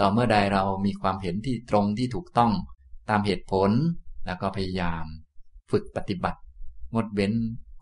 [0.00, 2.52] ต่อเมื่อใดเรามีความเห็นที่ตรงที่ถูกต้อง
[3.10, 3.70] ตามเหตุผล
[4.26, 5.04] แล้วก็พยายาม
[5.70, 6.40] ฝึกปฏิบัติ
[6.94, 7.32] งดเว้น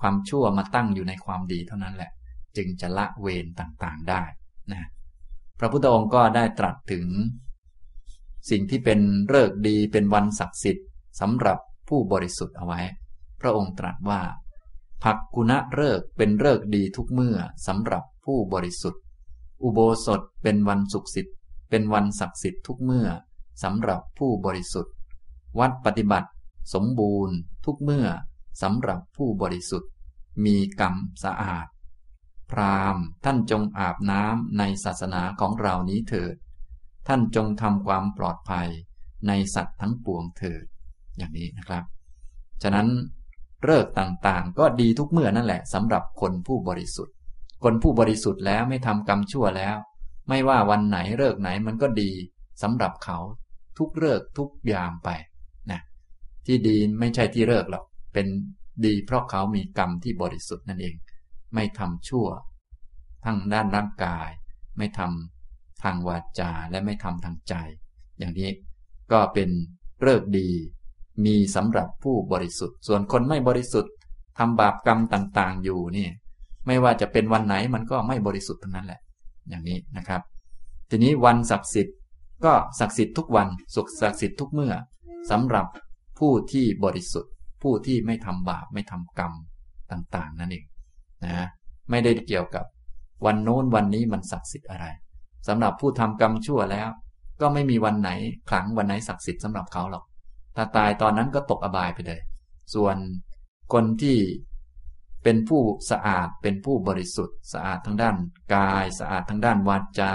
[0.01, 2.11] ความชั่วมาตั้งอยู่ในความดีเท่านั้นแหละ
[2.57, 4.23] จึงจะละเวรต่างๆได้
[4.73, 4.88] นะ
[5.59, 7.07] พระพุทธองค์ก็ได้ตรัสถึง
[8.50, 10.87] สิ่งที่เป็นเลิกดีเป็นวันศักดิ์สิทธิ์
[11.20, 12.80] สำหรับผู้บริสุทธิ์เอาไว้
[13.40, 14.22] พระองค์ตรัสว่า
[15.02, 19.02] ผักกุณะเลิกเป็นเลิกดีทุกเมื่อสำหรับผู้บริสุทธิ์
[19.62, 21.35] อุโบสถเป็นวันสุขสิทธิ์
[21.70, 23.09] เป็นวันศักดิ์สิทธิ์ทุกเมื่อ
[23.62, 24.92] สำหรับผู้บริสุทธิ์
[25.59, 26.30] วัดปฏิบัติ
[26.74, 28.07] สมบูรณ์ ทุกเมื่อ
[28.62, 29.90] สำหรับผู้บริสุทธิ์
[30.44, 31.66] มีกรรมสะอาด
[32.50, 36.35] พรามท่านจงอาบน้ำในศาสนาของเรานี้เถิด
[37.09, 38.69] ท่านจงทำความปลอดภัย
[39.29, 40.64] ในสัตว์ทั้งปวงเถิด
[41.17, 41.85] อย่างนี้นะครับ
[42.62, 42.88] ฉะนั้น
[43.64, 47.14] เลิกต่างๆ ก็ดีทุกเมื่อนั่นแหละสำหรับคนผู้บริสุทธิ์
[47.64, 49.77] คนผู้บริสุทธิ์แล้วไม่ทำกรรมชั่วแล้ว
[50.29, 52.11] ไม่ว่าวันไหนเลิกไหนมันก็ดี
[52.62, 53.19] สำหรับเขา
[53.79, 55.09] ทุกเลิกทุกยามไป
[55.71, 55.81] นะ
[56.47, 58.27] ที่ดีไม่ใช่ที่เลิกหรอกเป็น
[58.85, 60.95] ดีเพราะเขามีกรรมที่บริสุทธิ์นั่นเอง
[61.55, 62.27] ไม่ทำชั่ว
[63.25, 64.29] ทั้งด้านร่างกาย
[64.79, 65.34] ไม่ทำ
[65.85, 67.55] ทางวาจาและไม่ทำทางใจ
[68.18, 68.51] อย่างนี้
[69.12, 69.51] ก็เป็น
[70.03, 70.49] เลิกดี
[71.25, 73.92] มีสำหรับผู้บริสุทธิ์ ส่วนคนไม่บริสุทธิ์
[74.38, 76.09] ทำบาปกรรมต่างๆ อยู่นี่
[76.66, 79.01] ไม่ว่าจะเป็นวันไหนมันก็ไม่บริสุทธิ์ทั้งนั้นแหละ
[79.49, 80.23] อย่างนี้นะครับ
[80.90, 81.97] ทีนี้วันศักดิ์สิทธิ์
[82.44, 84.75] ก็ศักดิ์สิทธิ์ทุกวันสุขศักดิ์สิทธิ์ทุกเมื่อ
[85.31, 85.66] สำหรับ
[86.18, 89.33] ผู้ที่บริสุทธิ์ ผู้ที่ไม่ทำบาปไม่ทำกรรม
[89.90, 90.64] ต่าง ๆ นั่นเอง
[91.25, 91.47] นะ
[91.90, 92.64] ไม่ได้เกี่ยวกับ
[93.27, 94.87] วันโน้นวันนี้มันศักดิ์สิทธิ์อะไร
[95.48, 96.88] สำหรับผู้ทำกรรมชั่วแล้ว
[97.40, 98.11] ก็ไม่มีวันไหน
[98.50, 100.04] ครั้งวันไหนศักดิ์สิทธิ์สำหรับเขาหรอก
[100.57, 102.20] ถ้าตายตอนนั้นก็ตกอบายไปเลย
[102.74, 102.96] ส่วน
[103.72, 104.18] คนที่
[105.24, 108.16] เป็นผู้สะอาดเป็นผู้บริสุทธิ์ สะอาดทั้งด้าน
[108.54, 110.12] กาย สะอาดทั้งด้านวาจา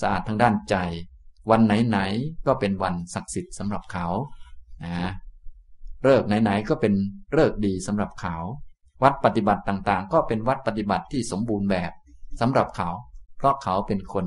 [0.00, 0.76] สะอาดทั้งด้านใจ
[1.50, 4.06] วันไหนๆก็เป็นวันศักดิ์สิทธิ์สำหรับเขา
[4.84, 5.12] นะ
[6.04, 6.94] เลิกไหนๆก็เป็น
[7.32, 8.36] เลิกดีสำหรับเขา
[9.02, 11.92] วัดปฏิบัติต่างๆ ก็เป็นวัดปฏิบัติที่สมบูรณ์แบบ
[12.40, 12.90] สำหรับเขา
[13.36, 14.26] เพราะเขาเป็นคน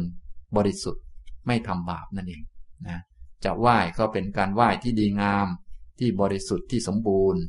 [0.57, 1.03] บริสุทธิ์
[1.47, 2.43] ไม่ทำบาปนั่นเอง
[2.87, 2.99] นะ
[3.43, 5.47] จะไหว้ก็เป็นการไหว้ที่ดีงาม
[5.99, 7.41] ที่บริสุทธิ์ที่สมบูรณ์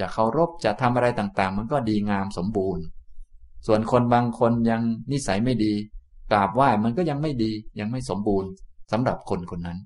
[0.00, 2.84] จะเคารพจะทำอะไรต่างๆ มันก็ดีงามสมบูรณ์
[3.66, 4.82] ส่วนคนบางคนยัง
[5.12, 5.72] นิสัยไม่ดี
[6.30, 8.48] กราบไหว้มันก็ยังไม่ดียังไม่สมบูรณ์
[8.92, 9.78] สำหรับคนคนนั้น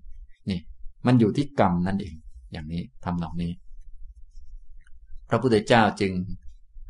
[0.51, 0.61] นี่
[1.07, 2.15] มันอยู่ที่กรรมนั่นเอง
[2.53, 3.53] อย่างนี้ทำเหล่านี้
[5.29, 6.13] พระพุทธเจ้าจึง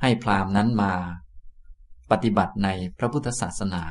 [0.03, 0.93] ให้พราหมณ์นั้นมา
[2.11, 3.85] ปฏิบัติในพระพุทธศาสนา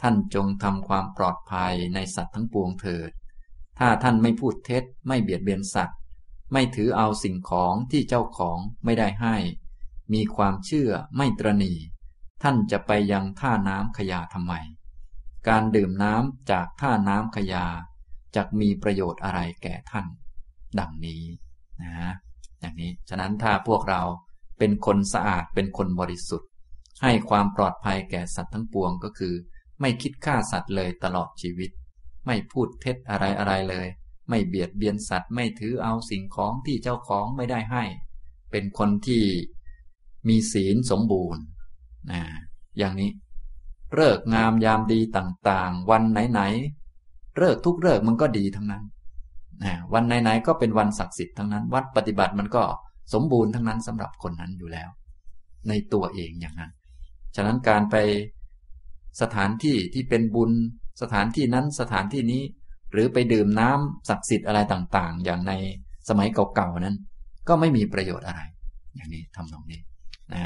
[0.00, 3.10] ท่านจงทำความปลอดภัยในสัตว์ทั้งปวงเถิด
[3.78, 5.98] ถ้าท่านไม่พูดเท็จ ไม่เบียดเบียนสัตว์
[6.52, 9.36] ไม่ถือเอาสิ่งของที่เจ้าของไม่ได้ให้
[10.12, 11.74] มีความเชื่อไม่ตรณี
[12.42, 14.54] ท่านจะไปยังท่าน้ำขยาทำไม
[15.48, 17.66] การดื่มน้ำจากท่าน้ำขยา
[18.36, 20.06] จะมีประโยชน์อะไรแก่ท่าน
[20.78, 21.22] ดังนี้
[21.82, 22.12] นะ
[22.60, 24.02] อย่างนี้ ฉะนั้นถ้าพวกเรา
[24.58, 26.48] เป็นคนสะอาดเป็นคนบริสุทธิ์
[27.02, 29.34] ให้ความปลอดภัยแก่สัตว์ทั้งปวงก็คือ
[29.80, 31.70] ไม่คิดฆ่าสัตว์เลยตลอดชีวิต
[32.26, 33.86] ไม่พูดเท็จอะไรอะไรเลย
[34.28, 37.84] ไม่เบียดเบียนสัตว์ไม่ถือเอาสิ่งของที่เจ้าของไม่ได้ให้
[38.50, 39.24] เป็นคนที่
[40.28, 41.42] มีศีลสมบูรณ์
[42.10, 42.20] นะ
[42.78, 43.10] อย่างนี้
[43.94, 48.84] เลิกงามยามดีต่างๆ วันไหนๆเลิกทุกเลิกมันก็ดีทั้งนั้น
[49.64, 52.62] นะวันไหนๆก็เป็นวันศักดิ์สิทธิ์ทั้งนั้น วัดปฏิบัติมันก็
[53.12, 54.88] สมบูรณ์ทั้งนั้นสำหรับคนนั้นอยู่แล้ว
[55.68, 56.72] ในตัวเองอย่างนั้น
[57.36, 57.96] ฉะนั้นการไป
[59.20, 60.52] สถานที่ที่เป็นบุญ
[61.02, 62.42] สถานที่นั้นสถานที่นี้
[62.92, 65.52] หรือไปดื่มน้ำศักดิ์สิทธิ์อะไรต่างๆ อย่างใน
[66.08, 66.96] สมัยเก่าๆนั้น
[67.48, 68.40] ก็ไม่มีประโยชน์อะไร
[68.96, 69.80] อย่างนี้ทำตรงนี้
[70.34, 70.44] นะ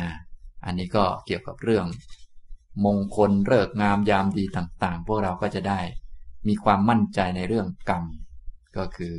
[0.64, 1.86] อันนี้ก็เกี่ยวกับเรื่อง
[2.84, 5.80] มงคลเลิกงามยามดีต่างๆ พวกเราก็จะได้
[6.48, 8.04] มีความมั่นใจในเรื่องกรรม
[8.76, 9.14] ก็คือ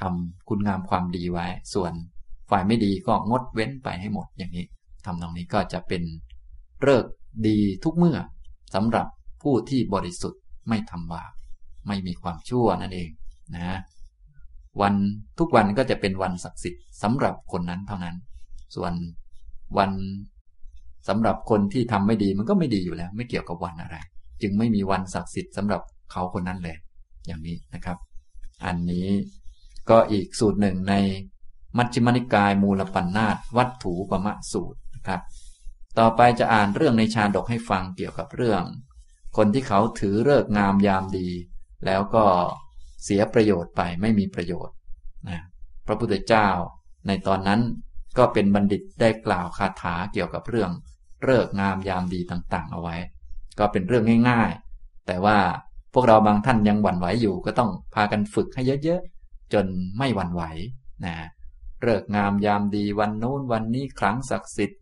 [0.00, 1.92] ทำคุณงามความดีไว้ ส่วน
[2.50, 4.66] ฝ่ายไม่ดีก็งดเว้นไปให้หมดอย่างนี้
[5.04, 6.02] ทำตรงนี้ก็จะเป็น
[6.82, 7.04] เลิก
[7.46, 8.18] ดีทุกเมื่อ
[8.74, 9.06] สำหรับ
[9.42, 11.32] ผู้ที่บริสุทธิ์ไม่ทำบาป
[11.88, 13.10] ไม่มีความชั่วนั่นเอง
[13.56, 13.78] นะ
[14.80, 14.94] วัน
[15.38, 18.16] ทุกวันก็จะเป็นวันศักดิ์สิทธิ์สำหรับคนนั้นเท่านั้น
[18.74, 18.92] ส่วน
[19.78, 19.92] วัน
[21.08, 23.96] สำหรับคนที่ทำไม่ดีมันก็ไม่ดีอยู่แล้ว ไม่เกี่ยวกับวันอะไร
[24.42, 26.76] จึงไม่มีวันศักดิ์สิทธิ์สำหรับเขาคนนั้นเลย
[27.26, 27.98] อย่างนี้นะครับ
[28.64, 29.08] อันนี้
[29.90, 30.94] ก็อีกสูตรหนึ่งใน
[31.76, 35.20] มัชฌิมนิกายมูลปัญนาตวัตถุปมะสูตรนะครับ
[35.98, 38.62] ต่อไปจะอ่านเรื่องในชาดกให้ฟังเกี่ยวกับเรื่อง
[39.36, 41.30] คนที่เขาถือเลิกงามยามดี
[41.86, 42.24] แล้วก็
[43.04, 44.74] เสียประโยชน์ไปไม่มีประโยชน์
[45.28, 45.40] นะ
[45.86, 46.48] พระพุทธเจ้า
[47.06, 47.60] ในตอนนั้น
[48.18, 50.70] ก็เป็นบัณฑิตได้กล่าวคาถาเกี่ยวกับเรื่อง
[51.24, 52.96] เลิกงามยามดีต่างๆ เอาไว้
[53.58, 55.38] ก็เป็นเรื่องง่ายๆ แต่ว่า
[55.94, 59.66] พวกเราบางท่านยังหวั่นไหวอยู่ ก็ต้องพากันฝึกให้เยอะๆจน
[59.98, 60.42] ไม่หวั่นไหว
[61.04, 61.14] นะ
[61.82, 64.80] เลิกงามยามดีวันโน้นวันนี้ครั้งศักดิ์สิทธิ์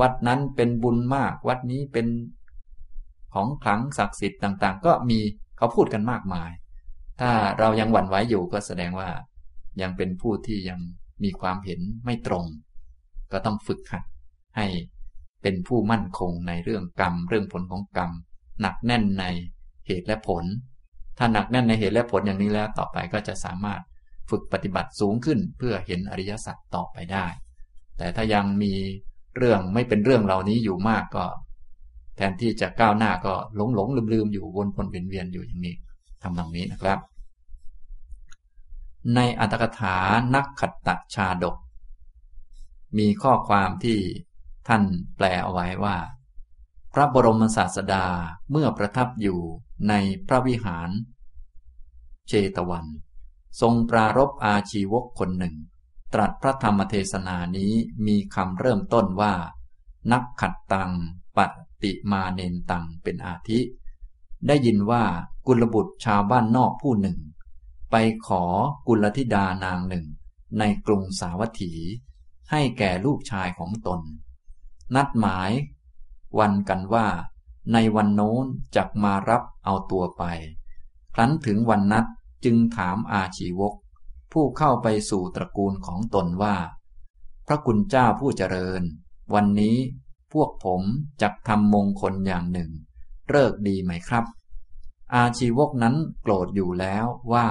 [0.00, 2.06] วัดนั้นเป็นบุญมาก วัดนี้เป็น
[3.34, 5.18] ของขลังศักดิ์สิทธิ์ต่าง ๆ ก็มี
[5.56, 6.50] เขาพูดกันมากมาย
[7.20, 9.08] ถ้าเรายังหวั่นไหวอยู่ก็แสดงว่า
[9.82, 10.80] ยังเป็นผู้ที่ยัง
[11.24, 12.44] มีความเห็นไม่ตรง
[13.32, 14.04] ก็ต้องฝึกหัด
[14.56, 14.66] ให้
[15.42, 18.10] เป็นผู้มั่นคงในเรื่องกรรม เรื่องผลของกรรม
[18.60, 19.24] หนักแน่นใน
[19.86, 20.44] เหตุและผล
[21.18, 23.80] ถ้าหนักแน่นในเหตุและผลอย่างนี้แล้วต่อไปก็จะสามารถ
[24.30, 27.26] ฝึกปฏิบัติสูงขึ้นเพื่อเห็นอริยสัจต่อไปได้
[27.98, 28.74] แต่ถ้ายังมี
[29.38, 31.24] เรื่องไม่เป็นเรื่องเหล่านี้อยู่มากก็
[32.16, 35.74] แทนที่จะก้าวหน้าก็หลงหลงลืมลืมอยู่วนวนเวียนเวียนอยู่อย่างนี้
[36.22, 36.98] ทำตรงนี้นะครับ
[39.14, 39.96] ในอัตถกถา
[40.34, 41.56] นักขัตตชาดก
[42.98, 43.98] มีข้อความที่
[44.68, 44.82] ท่าน
[45.16, 45.96] แปลเอาไว้ว่า
[46.92, 48.06] พระบรมศาสดา
[48.50, 49.38] เมื่อประทับอยู่
[49.88, 49.94] ใน
[50.26, 50.90] พระวิหาร
[52.28, 52.86] เชตวัน
[53.60, 55.54] ทรงปรารบอาชีวกคนหนึ่ง
[56.12, 57.72] ตรัสพระธรรมเทศนานี้
[58.06, 59.34] มีคำเริ่มต้นว่า
[60.12, 60.90] นักขัดตัง
[61.36, 61.38] ป
[61.82, 63.60] ติมาเนนตังเป็นอาทิ
[64.46, 65.04] ได้ยินว่า
[65.46, 67.18] กุลบุตรชาวบ้านนอกผู้หนึ่ง
[67.90, 68.42] ไปขอ
[68.88, 70.06] กุลธิดานางหนึ่ง
[70.58, 71.72] ในกรุงสาวัตถี
[72.50, 74.00] ให้แก่ลูกชายของตน
[74.94, 75.50] นัดหมาย
[76.38, 77.06] วันกันว่า
[77.72, 80.22] ในวันโน้นจักมารับเอาตัวไป
[81.14, 82.04] ครั้นถึงวันนัด
[82.44, 83.74] จึงถามอาชีวก
[84.32, 86.56] ผู้เข้าไปสู่ตระกูลของตนว่า
[87.46, 88.82] พระคุณเจ้าผู้เจริญ
[89.34, 89.76] วันนี้
[90.32, 90.82] พวกผม
[91.22, 92.70] จักทำมงคลอย่างหนึ่ง
[93.30, 94.24] เลิกดีไหมครับ
[95.14, 97.48] อาชีวกนั้นโกรธอยู่แล้วว่า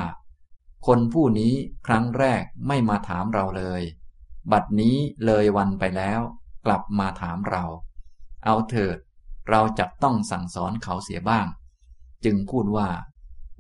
[0.88, 1.54] คนผู้นี้
[1.88, 3.82] ครั้งแรกไม่มาถามเราเลย
[4.52, 6.22] บัดนี้เลยวันไปแล้ว
[6.66, 7.64] กลับมาถามเรา
[8.46, 8.98] เอาเถิด
[9.50, 11.48] เราจะต้องสั่งสอนเขาเสียบ้าง
[12.26, 12.90] จึงพูดว่า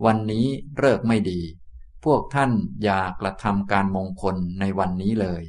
[0.05, 0.45] วันนี้
[0.77, 1.41] เลิกไม่ดี
[2.11, 2.51] วกท่าน
[2.83, 5.43] อย่ากระทำการมงคลในวันนี้เลย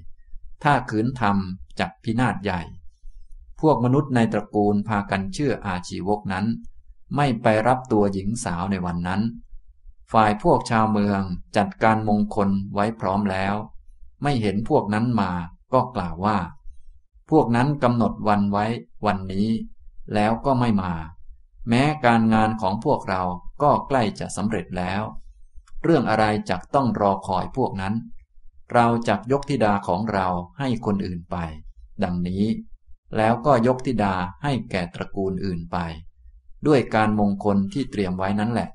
[0.63, 2.63] ถ้าขืนทำจักพินาศใหญ่
[3.61, 6.47] พวกมนุษย์ในตระกูลพากันเชื่ออาชีวกนั้น
[7.17, 9.23] ไม่ไปรับตัวหญิงสาวในวันนั้น
[10.13, 11.21] ฝ่ายพวกชาวเมือง
[11.57, 13.55] จัดการมงคลไว้พร้อมแล้ว
[14.23, 15.33] ไม่เห็นพวกนั้นมา
[15.73, 16.39] ก็กล่าวว่า
[17.31, 18.67] พวกนั้นกำหนดวันไว้
[19.07, 19.49] วันนี้
[20.15, 20.93] แล้วก็ไม่มา
[21.69, 23.23] แม้การงานของพวกเรา
[23.63, 25.03] ก็ใกล้จะสำเร็จแล้ว
[25.85, 27.95] เรื่องอะไรจักต้องรอคอยพวกนั้น
[28.73, 30.27] เราจักยกธิดาของเรา
[30.59, 31.37] ให้คนอื่นไป
[32.03, 32.45] ดังนี้
[33.17, 35.77] แล้วก็ยกธิดาให้แก่ตระกูลอื่นไป
[36.67, 38.69] ด้วยการมงคลที่เตรียมไว้นั้นแหละ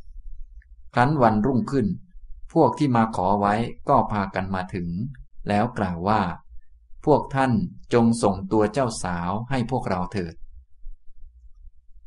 [0.93, 1.87] ครั้นวันรุ่งขึ้น
[2.53, 3.55] พวกที่มาขอไว้
[3.89, 4.89] ก็พากันมาถึง
[5.47, 6.21] แล้วกล่าวว่า
[7.05, 7.51] พวกท่าน
[7.93, 10.35] จงส่งตัวเจ้าสาวให้พวกเราเถิด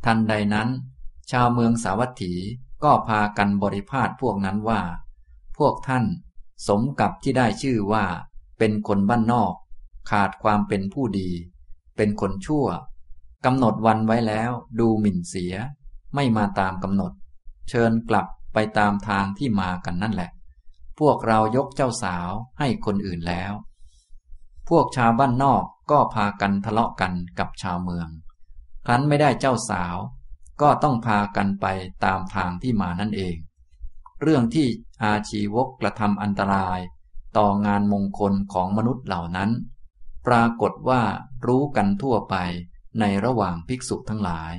[0.05, 0.69] ทันใดนั้น
[1.31, 2.35] ชาวเมืองสาวัตถี
[2.85, 4.81] ก็พากันบริพาทพวกนั้นว่า
[5.59, 6.05] พวกท่าน
[6.69, 8.05] สมกับที่ได้ชื่อว่า
[8.59, 9.55] เป็นคนบ้านนอก
[10.11, 11.31] ขาดความเป็นผู้ดี
[11.97, 12.67] เป็นคนชั่ว
[13.45, 15.55] กำหนดวันไว้แล้วดูหมิ่นเสีย
[16.15, 17.13] ไม่มาตามกำหนด
[17.69, 20.31] เชิญกลับไปตามทางที่มากันนั่นแหละ
[20.99, 23.53] พวกเรายกเจ้าสาวให้คนอื่นแล้ว
[24.69, 28.09] พวกชาวบ้านนอกก็พากันทะเลาะกันกับชาวเมือง
[28.87, 29.97] ครั้นไม่ได้เจ้าสาว
[30.61, 31.67] ก็ต้องพากันไป
[32.05, 33.37] ตามทางที่มานั่นเอง
[34.23, 34.69] เรื่องที่
[35.03, 36.79] อาชีวกกระทำอันตราย
[37.37, 39.51] ต่องานมงคลของมนุษย์เหล่านั้น
[40.27, 41.03] ปรากฏว่า
[41.47, 42.37] รู้กันทั่วไป
[43.01, 44.53] ในระหว่างภิกษุทั้งหลาย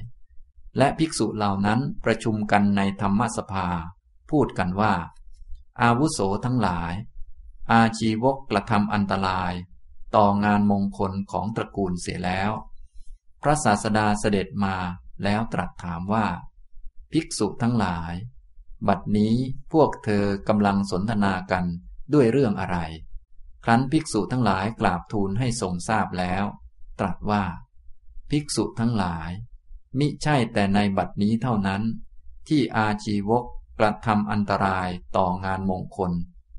[0.77, 3.67] และภิกษุเหล่านั้นประชุมกันในธรรมสภา
[4.29, 4.93] พูดกันว่า
[5.81, 6.93] อาวุโสทั้งหลาย
[7.71, 9.53] อาชีวกกระทำอันตราย
[10.15, 12.51] ต่องานมงคลของตระกูลเสียแล้ว
[13.41, 14.75] พระศาสดาเสด็จมา
[15.23, 16.25] แล้วตรัสถามว่า
[17.11, 18.13] ภิกษุทั้งหลาย
[18.87, 19.33] บัดนี้
[19.73, 21.65] พวกเธอกำลังสนทนากัน
[22.13, 22.77] ด้วยเรื่องอะไร
[23.63, 26.43] ครั้นภิกษุทั้งหลายกราบทูลให้ทรงทราบแล้ว
[26.99, 27.43] ตรัสว่า
[28.29, 29.29] ภิกษุทั้งหลาย
[29.99, 31.81] มิใช่แต่ในบัดนี้เท่านั้น
[32.47, 33.43] ที่อาชีวก
[33.79, 36.11] กระทำอันตรายต่องานมงคล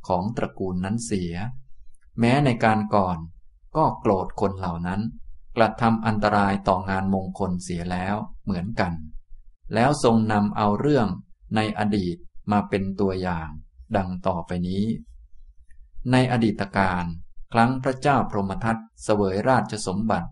[0.08, 1.34] ของตระกูลนั้นเสีย
[2.18, 3.18] แม้ในการก่อน
[3.76, 5.00] ก็โกรธคนเหล่านั้น
[5.58, 8.92] กระทำอันตรายต่องานมงคลเสียแล้วเหมือนกัน
[9.74, 11.08] แล้วทรงนำเอาเรื่อง
[11.56, 12.16] ในอดีต
[12.52, 13.48] มาเป็นตัวอย่าง
[13.96, 14.84] ดังต่อไปนี้
[16.12, 17.04] ในอดีตการ
[17.52, 20.28] ครั้งพระเจ้าพรหมทัตเสวยราชสมบัติ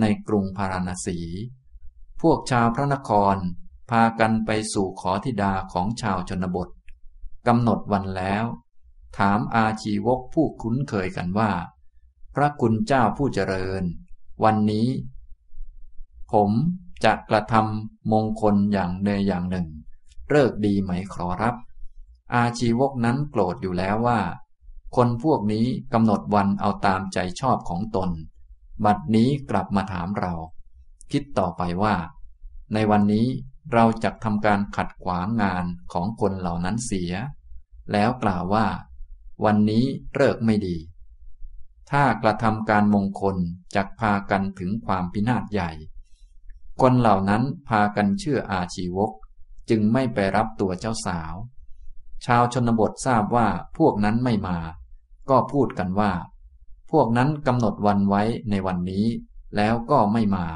[0.00, 1.18] ในกรุงพาราณสี
[2.20, 3.36] พวกชาวพระนคร
[3.90, 6.68] พากันไปสู่ขอธิดาของชาวชนบท
[7.46, 8.44] กำหนดวันแล้ว
[9.18, 11.50] ถามอาชีวกผู้คุ้นเคยกันว่า
[12.34, 13.84] พระคุณเจ้าผู้เจริญ
[14.44, 14.86] วันนี้
[16.32, 16.50] ผม
[17.04, 19.66] จะกระทำมงคลอย่างใดอย่างหนึ่ง
[20.30, 21.54] เลิกดีไหมขอรับ
[22.34, 24.20] อาชีวกนั้นโกรธอยู่แล้วว่า
[24.96, 28.10] คนพวกนี้กำหนดวันเอาตามใจชอบของตน
[28.84, 30.34] บัดนี้กลับมาถามเรา
[31.12, 31.94] คิดต่อไปว่า
[32.74, 33.26] ในวันนี้
[33.72, 37.12] เราจะทำการขัดขวางงานของคนเหล่านั้นเสีย
[37.92, 38.66] แล้วกล่าวว่า
[39.44, 39.84] วันนี้
[40.14, 40.76] เลิกไม่ดี
[41.90, 43.36] ถ้ากระทำการมงคล
[43.74, 45.70] จะพากันถึงความพินาศใหญ่
[46.80, 49.10] คนเหล่านั้นพากันเชื่ออาชีวก
[49.70, 51.34] จึงไม่ไปรับตัวเจ้าสาว
[52.24, 54.58] ชาวชนบททราบว่าพวกนั้นไม่มา
[55.30, 56.12] ก็พูดกันว่า
[56.90, 59.06] พวกนั้นกำหนดวันไว้ในวันนี้
[59.56, 60.46] แล้วก็ไม่มา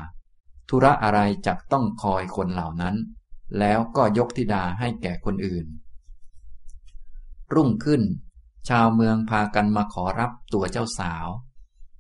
[0.69, 2.97] ธุระอะไรจักต้องคอยคนเหล่านั้น
[3.59, 5.67] แล้วก็ยกธิดาให้แก่คนอื่น
[7.55, 8.03] รุ่งขึ้น
[8.69, 11.27] ชาวเมืองพากันมาขอรับตัวเจ้าสาว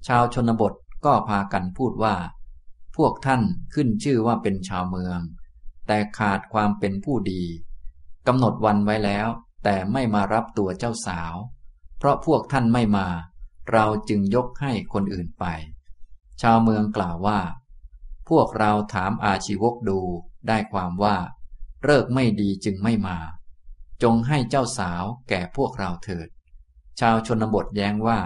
[0.06, 2.16] ชาวชนบทก็พากันพูดว่า
[2.96, 3.42] พวกท่าน
[3.74, 5.18] ขึ้นชื่อว่าเป็นชาวเมือง
[5.86, 7.42] แต่ขาดความเป็นผู้ดี
[8.26, 9.28] กำหนดวันไว้แล้ว
[9.64, 11.34] แต่ไม่มารับตัวเจ้าสาว
[11.98, 13.08] เพราะพวกท่านไม่มา
[13.72, 15.44] เราจึงยกให้คนอื่นไป
[16.42, 17.40] ชาวเมืองกล่าวว่า
[18.28, 20.00] พวกเราถามอาชีวกดู
[20.48, 21.16] ได้ความว่า
[21.84, 23.18] เลิกไม่ดีจึงไม่มา
[24.02, 26.28] จงให้เจ้าสาวแก่พวกเราเถิด
[27.00, 28.20] ชาวชนบทแย้งว่า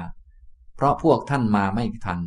[0.75, 2.21] เพราะพวกท่านมาไม่ทัน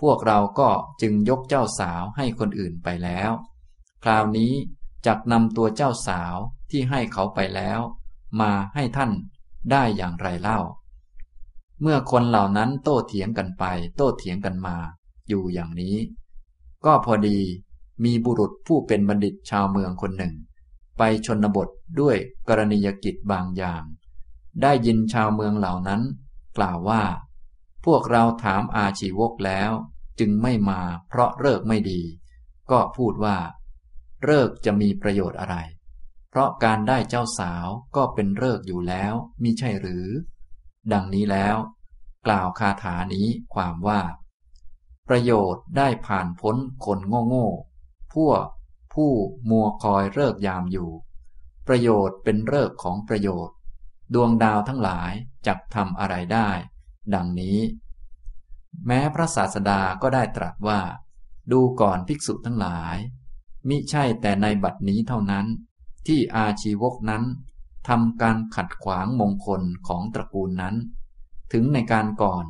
[0.00, 0.68] พวกเราก็
[1.00, 3.30] จึงยกเจ้าสาวให้คนอื่นไปแล้ว
[4.04, 4.52] คราวนี้
[5.06, 6.36] จักนำตัวเจ้าสาว
[6.70, 7.80] ที่ให้เขาไปแล้ว
[8.40, 9.10] มาให้ท่าน
[9.70, 10.60] ได้อย่างไรเล่า
[11.80, 13.64] เมื่อคนเหล่านั้นโต้เถียงกันไป
[13.96, 14.76] โต้เถียงกันมา
[15.28, 15.96] อยู่อย่างนี้
[16.84, 17.38] ก็พอดี
[18.04, 20.34] มีบุรุษผู้เป็นบัณฑิตชาวเมืองคนหนึ่ง
[20.98, 21.68] ไปชนบท
[22.00, 22.16] ด้วย
[22.48, 23.82] กรณียกิจบางอย่าง
[24.62, 26.02] ได้ยินชาวเมืองเหล่านั้น
[26.58, 27.02] กล่าวว่า
[27.84, 29.70] พวกเราถามอาชีวกแล้ว
[30.18, 32.00] จึงไม่มาเพราะเลิกไม่ดี
[32.70, 33.36] ก็พูดว่า
[34.24, 35.56] เลิกจะมีประโยชน์อะไร
[36.30, 40.06] เพราะการได้เจ้าสาวก็เป็นเลิกอยู่แล้วมิใช่หรือ
[40.92, 41.56] ดังนี้แล้ว
[42.26, 44.00] กล่าวคาถานี้ความว่า
[45.08, 47.48] ประโยชน์ได้ผ่านพ้นคนโง่โง่
[48.14, 48.44] พวก
[48.94, 49.12] ผู้
[49.50, 50.90] มัวคอยเลิกยามอยู่
[51.68, 53.56] ประโยชน์เป็นเลิกของประโยชน์
[54.14, 55.12] ดวงดาวทั้งหลาย
[55.46, 56.50] จักทำอะไรได้
[57.14, 57.58] ดังนี้
[58.86, 60.80] แม้พระศาสดาก็ได้ตรัสว่า
[61.52, 62.96] ดูก่อนภิกษุทั้งหลาย
[63.68, 65.46] มิใช่แต่ในบัดนี้เท่านั้น
[66.06, 67.24] ที่อาชีวกนั้น
[67.88, 70.74] ทำการขัดขวางมงคลของตระกูลนั้น
[71.52, 72.44] ถึงในการก่อน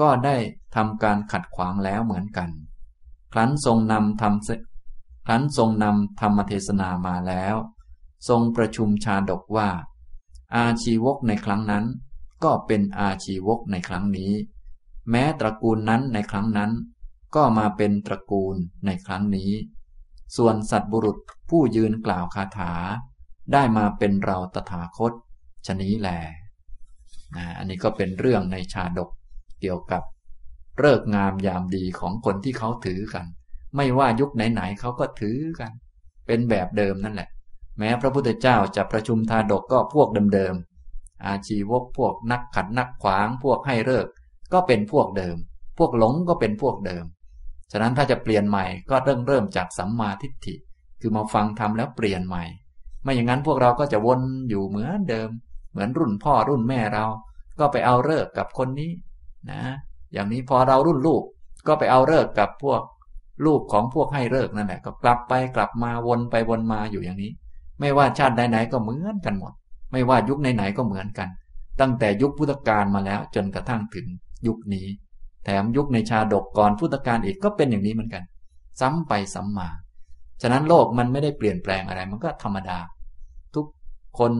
[0.00, 0.36] ก็ได้
[0.76, 2.50] ทำการขัดขวางแล้วเหมือนกัน
[3.32, 7.56] ครั้นทรงนำทำครั้นทรงนำธรรมเทศนามาแล้ว
[8.28, 9.68] ทรงประชุมชาดกว่า
[10.54, 11.84] อาชีวกในครั้งนั้น
[12.44, 14.32] ก็เป็นอาชีวกในครั้งนี้
[15.10, 16.72] แม้ตระกูลนั้นในครั้งนั้น
[17.34, 19.52] ก็มาเป็นตระกูลในครั้งนี้
[20.36, 21.18] ส่วนสัตบุรุษ
[21.50, 22.72] ผู้ยืนกล่าวคาถา
[23.52, 25.12] ได้มาเป็นเราตถาคต
[25.66, 26.08] ชนี้แล
[27.36, 29.10] นะอันนี้ก็เป็นเรื่องในชาดก
[29.60, 30.02] เกี่ยวกับ
[30.78, 33.26] เลิกงามยามดีของคนที่เขาถือกัน
[33.76, 35.72] ไม่ว่ายุคไหนๆเขาก็ถือกัน
[36.26, 37.28] เป็นแบบเดิมนั่นแหละ
[37.78, 44.06] แม้พระพุทธเจ้าจะประชุมทาดกก็พวกเดิมๆอาชีวกพวกนักขัดนักขวางพวกให้เลิก
[44.52, 45.36] ก็เป็นพวกเดิม
[45.78, 47.04] พวกหลงก็เป็นพวกเดิม
[47.72, 50.54] ฉะนั้นถ้าจะเปลี่ยนใหม่ก็เริ่มเริ่มจากสัมมาทิฏฐิ
[51.00, 52.44] คือมาฟังทำแล้วเปลี่ยนใหม่
[53.02, 55.28] ไม่อย่างนั้นพวกเราก็จะวนอยู่เหมือนเดิม
[55.70, 57.04] เหมือนรุ่นพ่อรุ่นแม่เรา
[57.58, 58.90] ก็ไปเอาเลิกกับคนนี้
[59.50, 59.62] นะ
[60.12, 61.22] อย่างนี้พอเรารุ่นลูก
[61.66, 62.82] ก็ไปเอาเลิกกับพวก
[63.46, 67.32] ลูกของพวกให้เลิกนั่นแหละก็กลับไปกลับมาวนไปวนมาอยู่อย่างนี้
[67.80, 69.52] ไม่ว่าชาติไหนๆก็เหมือนกันหมด
[69.92, 71.28] ไม่ว่ายุคไหนๆก็เหมือนกัน
[71.80, 74.06] ตั้งแต่ยุคพุทธกาลมาแล้วจนกระทั่งถึง
[74.46, 74.86] ยุคนี้
[75.44, 78.22] แถมยุคในชาดกก่อนพุทธกาลอีกก็เป็นอย่างนี้เหมือนกัน
[78.80, 79.68] ซ้ำไปซ้ำมา
[80.42, 82.78] ฉะนั้นโลกมันไม่ได้เปลี่ยนแปลงอะไร มันก็ธรรมดา
[83.54, 83.66] ทุก
[84.18, 84.32] คน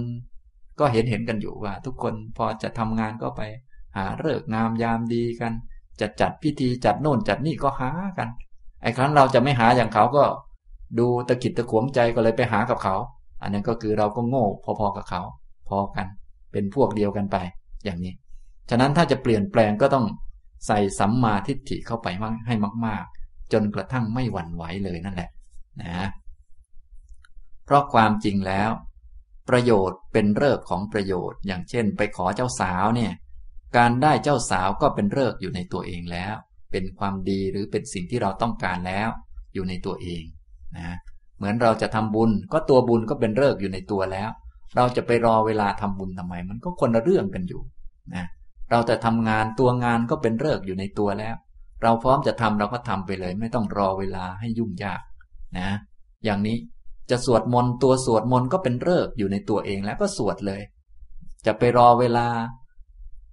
[0.78, 3.42] ก็เห็นเห็นกันอยู่ว่า ทุกคนพอจะทำงานก็ไป
[3.96, 5.52] หาเลิกงามยามดีกัน
[6.00, 8.28] จะจัดพิธีจัดโน่นจัดนี่ก็หากัน
[8.82, 10.24] ไอ้ครั้นเราจะไม่หาอย่างเขาก็
[10.98, 12.96] ดูตะกิดตะขวงใจก็เลยไปหากับเขา
[13.42, 15.22] อันนั้นก็คือเราก็โง่พอๆกับเขา
[15.68, 16.06] พอกัน
[16.52, 17.36] เป็นพวกเดียวกันไป
[17.84, 18.14] อย่างนี้
[18.70, 20.06] ฉะนั้นถ้าจะเปลี่ยนแปลงก็ต้อง
[20.66, 22.06] ใส่สัมมาทิฏฐิเข้าไป
[22.46, 22.54] ให้
[22.86, 25.30] มาก ๆ จนกระทั่งไม่หวั่นไหวเลยนั่นแหละ
[25.82, 26.08] นะ
[27.64, 28.70] เพราะความจริงแล้ว
[29.48, 33.12] ประโยชน์เป็นเลิกของประโยชน์ อย่างเช่น ไปขอเจ้าสาวเนี่ย
[33.76, 36.34] การได้เจ้าสาวก็เป็นเลิกอยู่ในตัวเองแล้ว
[36.72, 39.08] เป็นความดีหรือเป็นสิ่งที่เราต้องการแล้ว
[39.54, 40.22] อยู่ในตัวเอง
[40.76, 40.96] นะ
[41.36, 44.30] เหมือนเราจะทำบุญ ก็ตัวบุญก็เป็นเลิกอยู่ในตัวแล้ว
[44.76, 47.62] เราจะไปรอเวลาทำบุญทำไม มันก็คนละเรื่องกันอยู่
[48.14, 48.24] นะ
[48.70, 51.36] เราแต่ทำงานตัวงานก็เป็นเลิกอยู่ในตัวแล้ว
[51.82, 55.00] เราพร้อมจะทำเราก็ทำไปเลย ไม่ต้องรอเวลาให้ยุ่งยาก
[55.58, 55.68] นะ
[56.24, 56.56] อย่างนี้
[57.10, 60.62] จะสวดมนต์ตัวสวดมนต์ก็เป็นเลิกอยู่ในตัวเองแล้วก็สวดเลย
[61.46, 62.26] จะไปรอเวลา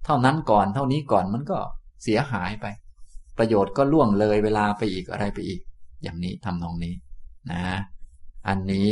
[0.04, 1.58] เท่านั้นก่อนเท่านี้ก่อนมันก็
[2.02, 2.66] เสียหายไป
[3.38, 5.60] ประโยชน์ก็ล่วงเลยเวลาไปอีกอะไรไปอีก
[6.02, 6.94] อย่างนี้ทำนองนี้
[7.50, 7.60] นะ
[8.48, 8.90] อันนี้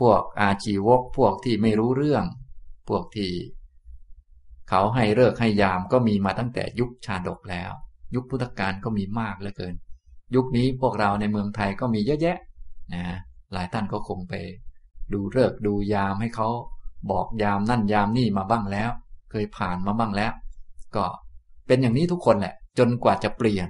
[0.00, 2.24] พวกอาชีวกพวกที่ไม่รู้เรื่อง
[2.88, 3.32] พวกที่
[4.68, 7.70] เขาให้เลิกให้ยามก็มีมาตั้งแต่ยุคชาดกแล้ว
[8.14, 9.74] ยุคพุทธกาลก็มีมากเหลือเกิน
[10.34, 12.38] ยุคนี้พวกเราในเมืองไทยก็มีเยอะแยะ
[12.94, 13.04] นะ
[13.52, 14.34] หลายท่านก็คงไป
[15.12, 16.48] ดูเลิกดูยามให้เขา
[17.10, 18.90] บอกยามนั่นยามนี่มาบ้างแล้ว
[19.30, 20.32] เคยผ่านมาบ้างแล้ว
[20.96, 21.04] ก็
[21.66, 23.68] เป็นอย่างนี้ทุกคนแหละ จนกว่าจะเปลี่ยน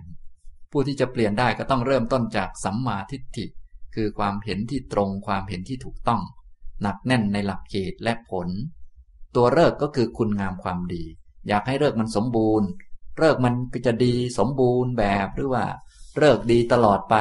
[0.70, 3.46] ผู้ที่จะเปลี่ยนได้ก็ต้องเริ่มต้นจากสัมมาทิฏฐิ
[3.94, 6.22] คือความเห็นที่ตรงความเห็นที่ถูกต้อง
[6.82, 8.48] หนักแน่นในหลักเกณฑ์และผล
[9.36, 11.04] ตัวเลิกก็คือคุณงามความดี
[11.48, 12.68] อยากให้เลิกมันสมบูรณ์
[13.18, 15.64] เลิกมันก็จะดีสมบูรณ์แบบหรือว่า
[16.18, 17.16] เลิกดีตลอดไป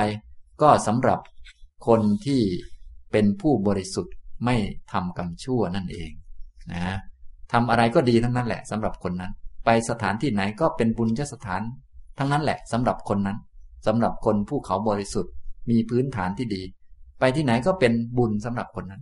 [0.61, 1.19] ก็สำหรับ
[1.87, 2.41] คนที่
[3.11, 4.15] เป็นผู้บริสุทธิ์
[4.45, 4.55] ไม่
[4.91, 6.11] ทำกรรมชั่วนั่นเอง
[6.73, 6.97] นะ
[7.51, 9.31] ทำอะไรก็ดีทั้งนั้นแหละสำหรับคนนั้น
[9.65, 11.61] ไปสถานที่ไหนก็เป็นบุญยสถาน
[12.17, 13.37] ทั้งนั้นแหละสำหรับคนนั้น
[13.85, 15.33] สำหรับคนผู้เขาบริสุทธิ์
[15.69, 16.63] มีพื้นฐานที่ดี
[17.19, 19.01] ไปที่ไหนก็เป็นบุญสำหรับคนนั้น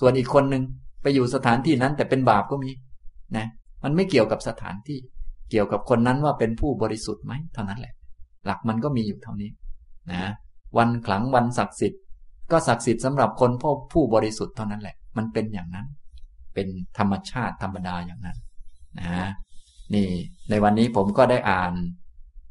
[0.00, 0.62] ส่วนอีกคนหนึ่ง
[1.02, 2.70] ไปอยู่สถานที่นั้นแต่เป็นบาปก็มี
[3.36, 3.46] นะ
[3.84, 4.98] มันไม่เกี่ยวกับสถานที่
[5.50, 7.94] เกี่ยวกับคนนั้นว่าเป็นผู้บริสุทธิ์ไหมเท่านั้นแหละ
[8.46, 9.50] หลักมันก็มีอยู่เท่านี้
[10.12, 10.32] นะ
[10.78, 12.02] วันขลังวันศักดิ์สิทธิ์
[12.52, 15.86] ก็ศักดิ์สิทธิ์สำหรับคนผู้ผู้บริสุทธิ์เท่านั้นแหละ มันเป็นอย่างนั้น
[16.54, 18.36] เป็นธรรมชาติธรรมดาอย่างนั้น
[18.98, 19.30] นะ
[19.94, 20.08] นี่
[20.50, 21.72] ในวันนี้ผมก็ได้อ่าน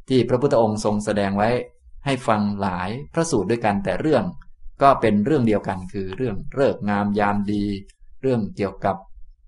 [0.09, 1.49] ที่พระพุทธองค์ทรงแสดงไว้
[2.05, 4.23] ให้ฟังหลายพระสูตรด้วยกันแต่เรื่อง
[4.81, 7.65] ก็เป็นเรื่องเดียวกันคือเรื่องเลิกงามยามดี
[8.21, 8.95] เรื่องเกี่ยวกับ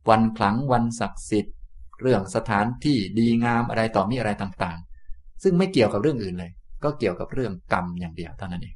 [0.10, 1.56] วันคลังวันศักดิ์สิทธิ์
[2.01, 6.51] เรื่องสถานที่ดีงามอะไรต่อมีอะไรต่างๆ ซึ่งไม่เกี่ยวกับเรื่องอื่นเลย
[6.84, 8.76] ก็เกี่ยวกับเรื่องกรรมอย่างเดียวเท่านั้นเอง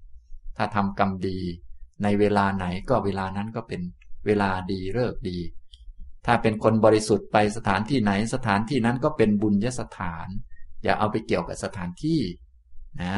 [0.58, 1.40] ถ้าทำกรรมดี
[2.04, 3.82] ในเวลาไหนก็เวลานั้นก็เป็น
[4.26, 5.38] เวลาดีเลิกดี
[6.26, 10.28] ถ้าเป็นคนบริสุทธิ์ไปสถานที่ไหนสถานที่นั้นก็เป็นบุญยสถาน
[10.84, 12.22] อย่าเอาไปเกี่ยวกับสถานที่
[13.04, 13.16] นะ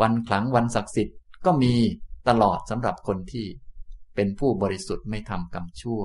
[0.00, 1.16] วันขลังวันศักดิ์สิทธิ์
[1.46, 1.74] ก็มี
[2.28, 3.46] ตลอดสำหรับคนที่
[4.14, 6.02] เป็นผู้บริสุทธิ์ไม่ทำกรรมชั่ว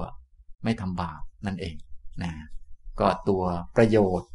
[0.64, 1.76] ไม่ทำบาปนั่นเอง
[2.24, 2.32] นะ
[3.00, 3.44] ก็ตัว
[3.78, 4.30] ประโยชน์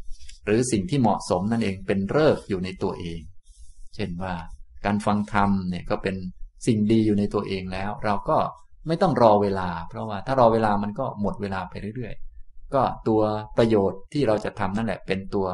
[0.44, 3.20] หรือสิ่งที่เหมาะสมนั่นเองเป็นเลิกอยู่ในตัวเอง
[3.94, 4.34] เช่นว่า
[4.84, 6.16] การฟังธรรมเนี่ยก็เป็น
[6.66, 8.38] สิ่งดีอยู่ในตัวเองแล้ว เราก็
[8.86, 13.22] ไม่ต้องรอเวลา เพราะว่าถ้ารอเวลามันก็หมดเวลาไปเรื่อยๆ ก็ตัว
[13.58, 15.46] ประโยชน์ที่เราจะทำนั่นแหละเป็นตัว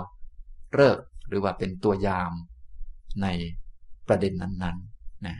[0.74, 0.98] เลิก
[1.28, 2.32] หรือว่าเป็นตัวยาม
[3.22, 3.26] ใน
[4.09, 5.36] ประเด็นนั้นๆนะ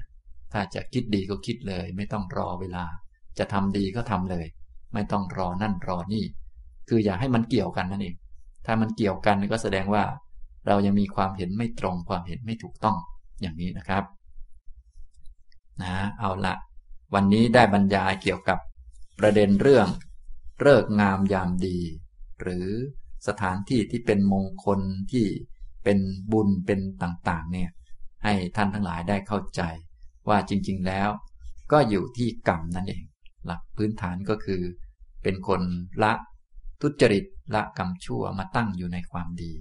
[0.53, 2.85] ถ้าจะคิดดีก็คิดเลย ไม่ต้องรอเวลา
[3.39, 4.47] จะทำดีก็ทำเลย
[4.95, 6.25] ไม่ต้องรอนั่นรอนี่
[6.89, 8.17] คืออย่าให้มันเกี่ยวกันนั่นเอง
[8.67, 10.05] ถ้ามันเกี่ยวกันก็แสดงว่า
[10.67, 12.97] เรายังมีความเห็นไม่ตรงความเห็นไม่ถูกต้อง
[13.41, 14.05] อย่างนี้นะครับ
[15.83, 16.55] นะเอาละ
[17.15, 18.59] วันนี้ได้บรรยายเกี่ยวกับ
[19.21, 19.89] ประเด็นเรื่อง
[20.61, 21.79] เลิกงามยามดี
[22.41, 22.67] หรือ
[23.27, 24.81] สถานที่ที่เป็นมงคล
[25.13, 25.27] ที่
[25.85, 25.99] เป็น
[26.33, 27.71] บุญเป็นต่างๆเนี่ย
[28.25, 29.63] ให้ท่านทั้งหลายได้เข้าใจ
[30.29, 31.09] ว่าจริง ๆ แล้ว
[31.73, 33.03] ก็อยู่ที่กรรมนั่นเอง
[33.47, 34.63] หลักพื้นฐานก็คือ
[35.23, 35.63] เป็นคน
[36.03, 36.13] ละ
[36.83, 39.53] ทุจริตละกรรมชั่วมาตั้งอยู่ในความดี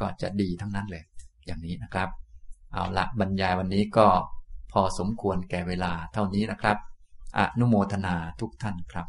[0.00, 1.04] ก็จะดีทั้งนั้นเลย
[1.46, 2.08] อย่างนี้นะครับ
[2.72, 4.08] เอาละบรรยายวันนี้ก็
[4.72, 6.76] พอสมควรแก่เวลาเท่านี้นะครับ
[7.38, 9.06] อนุโมทนาทุกท่านครับ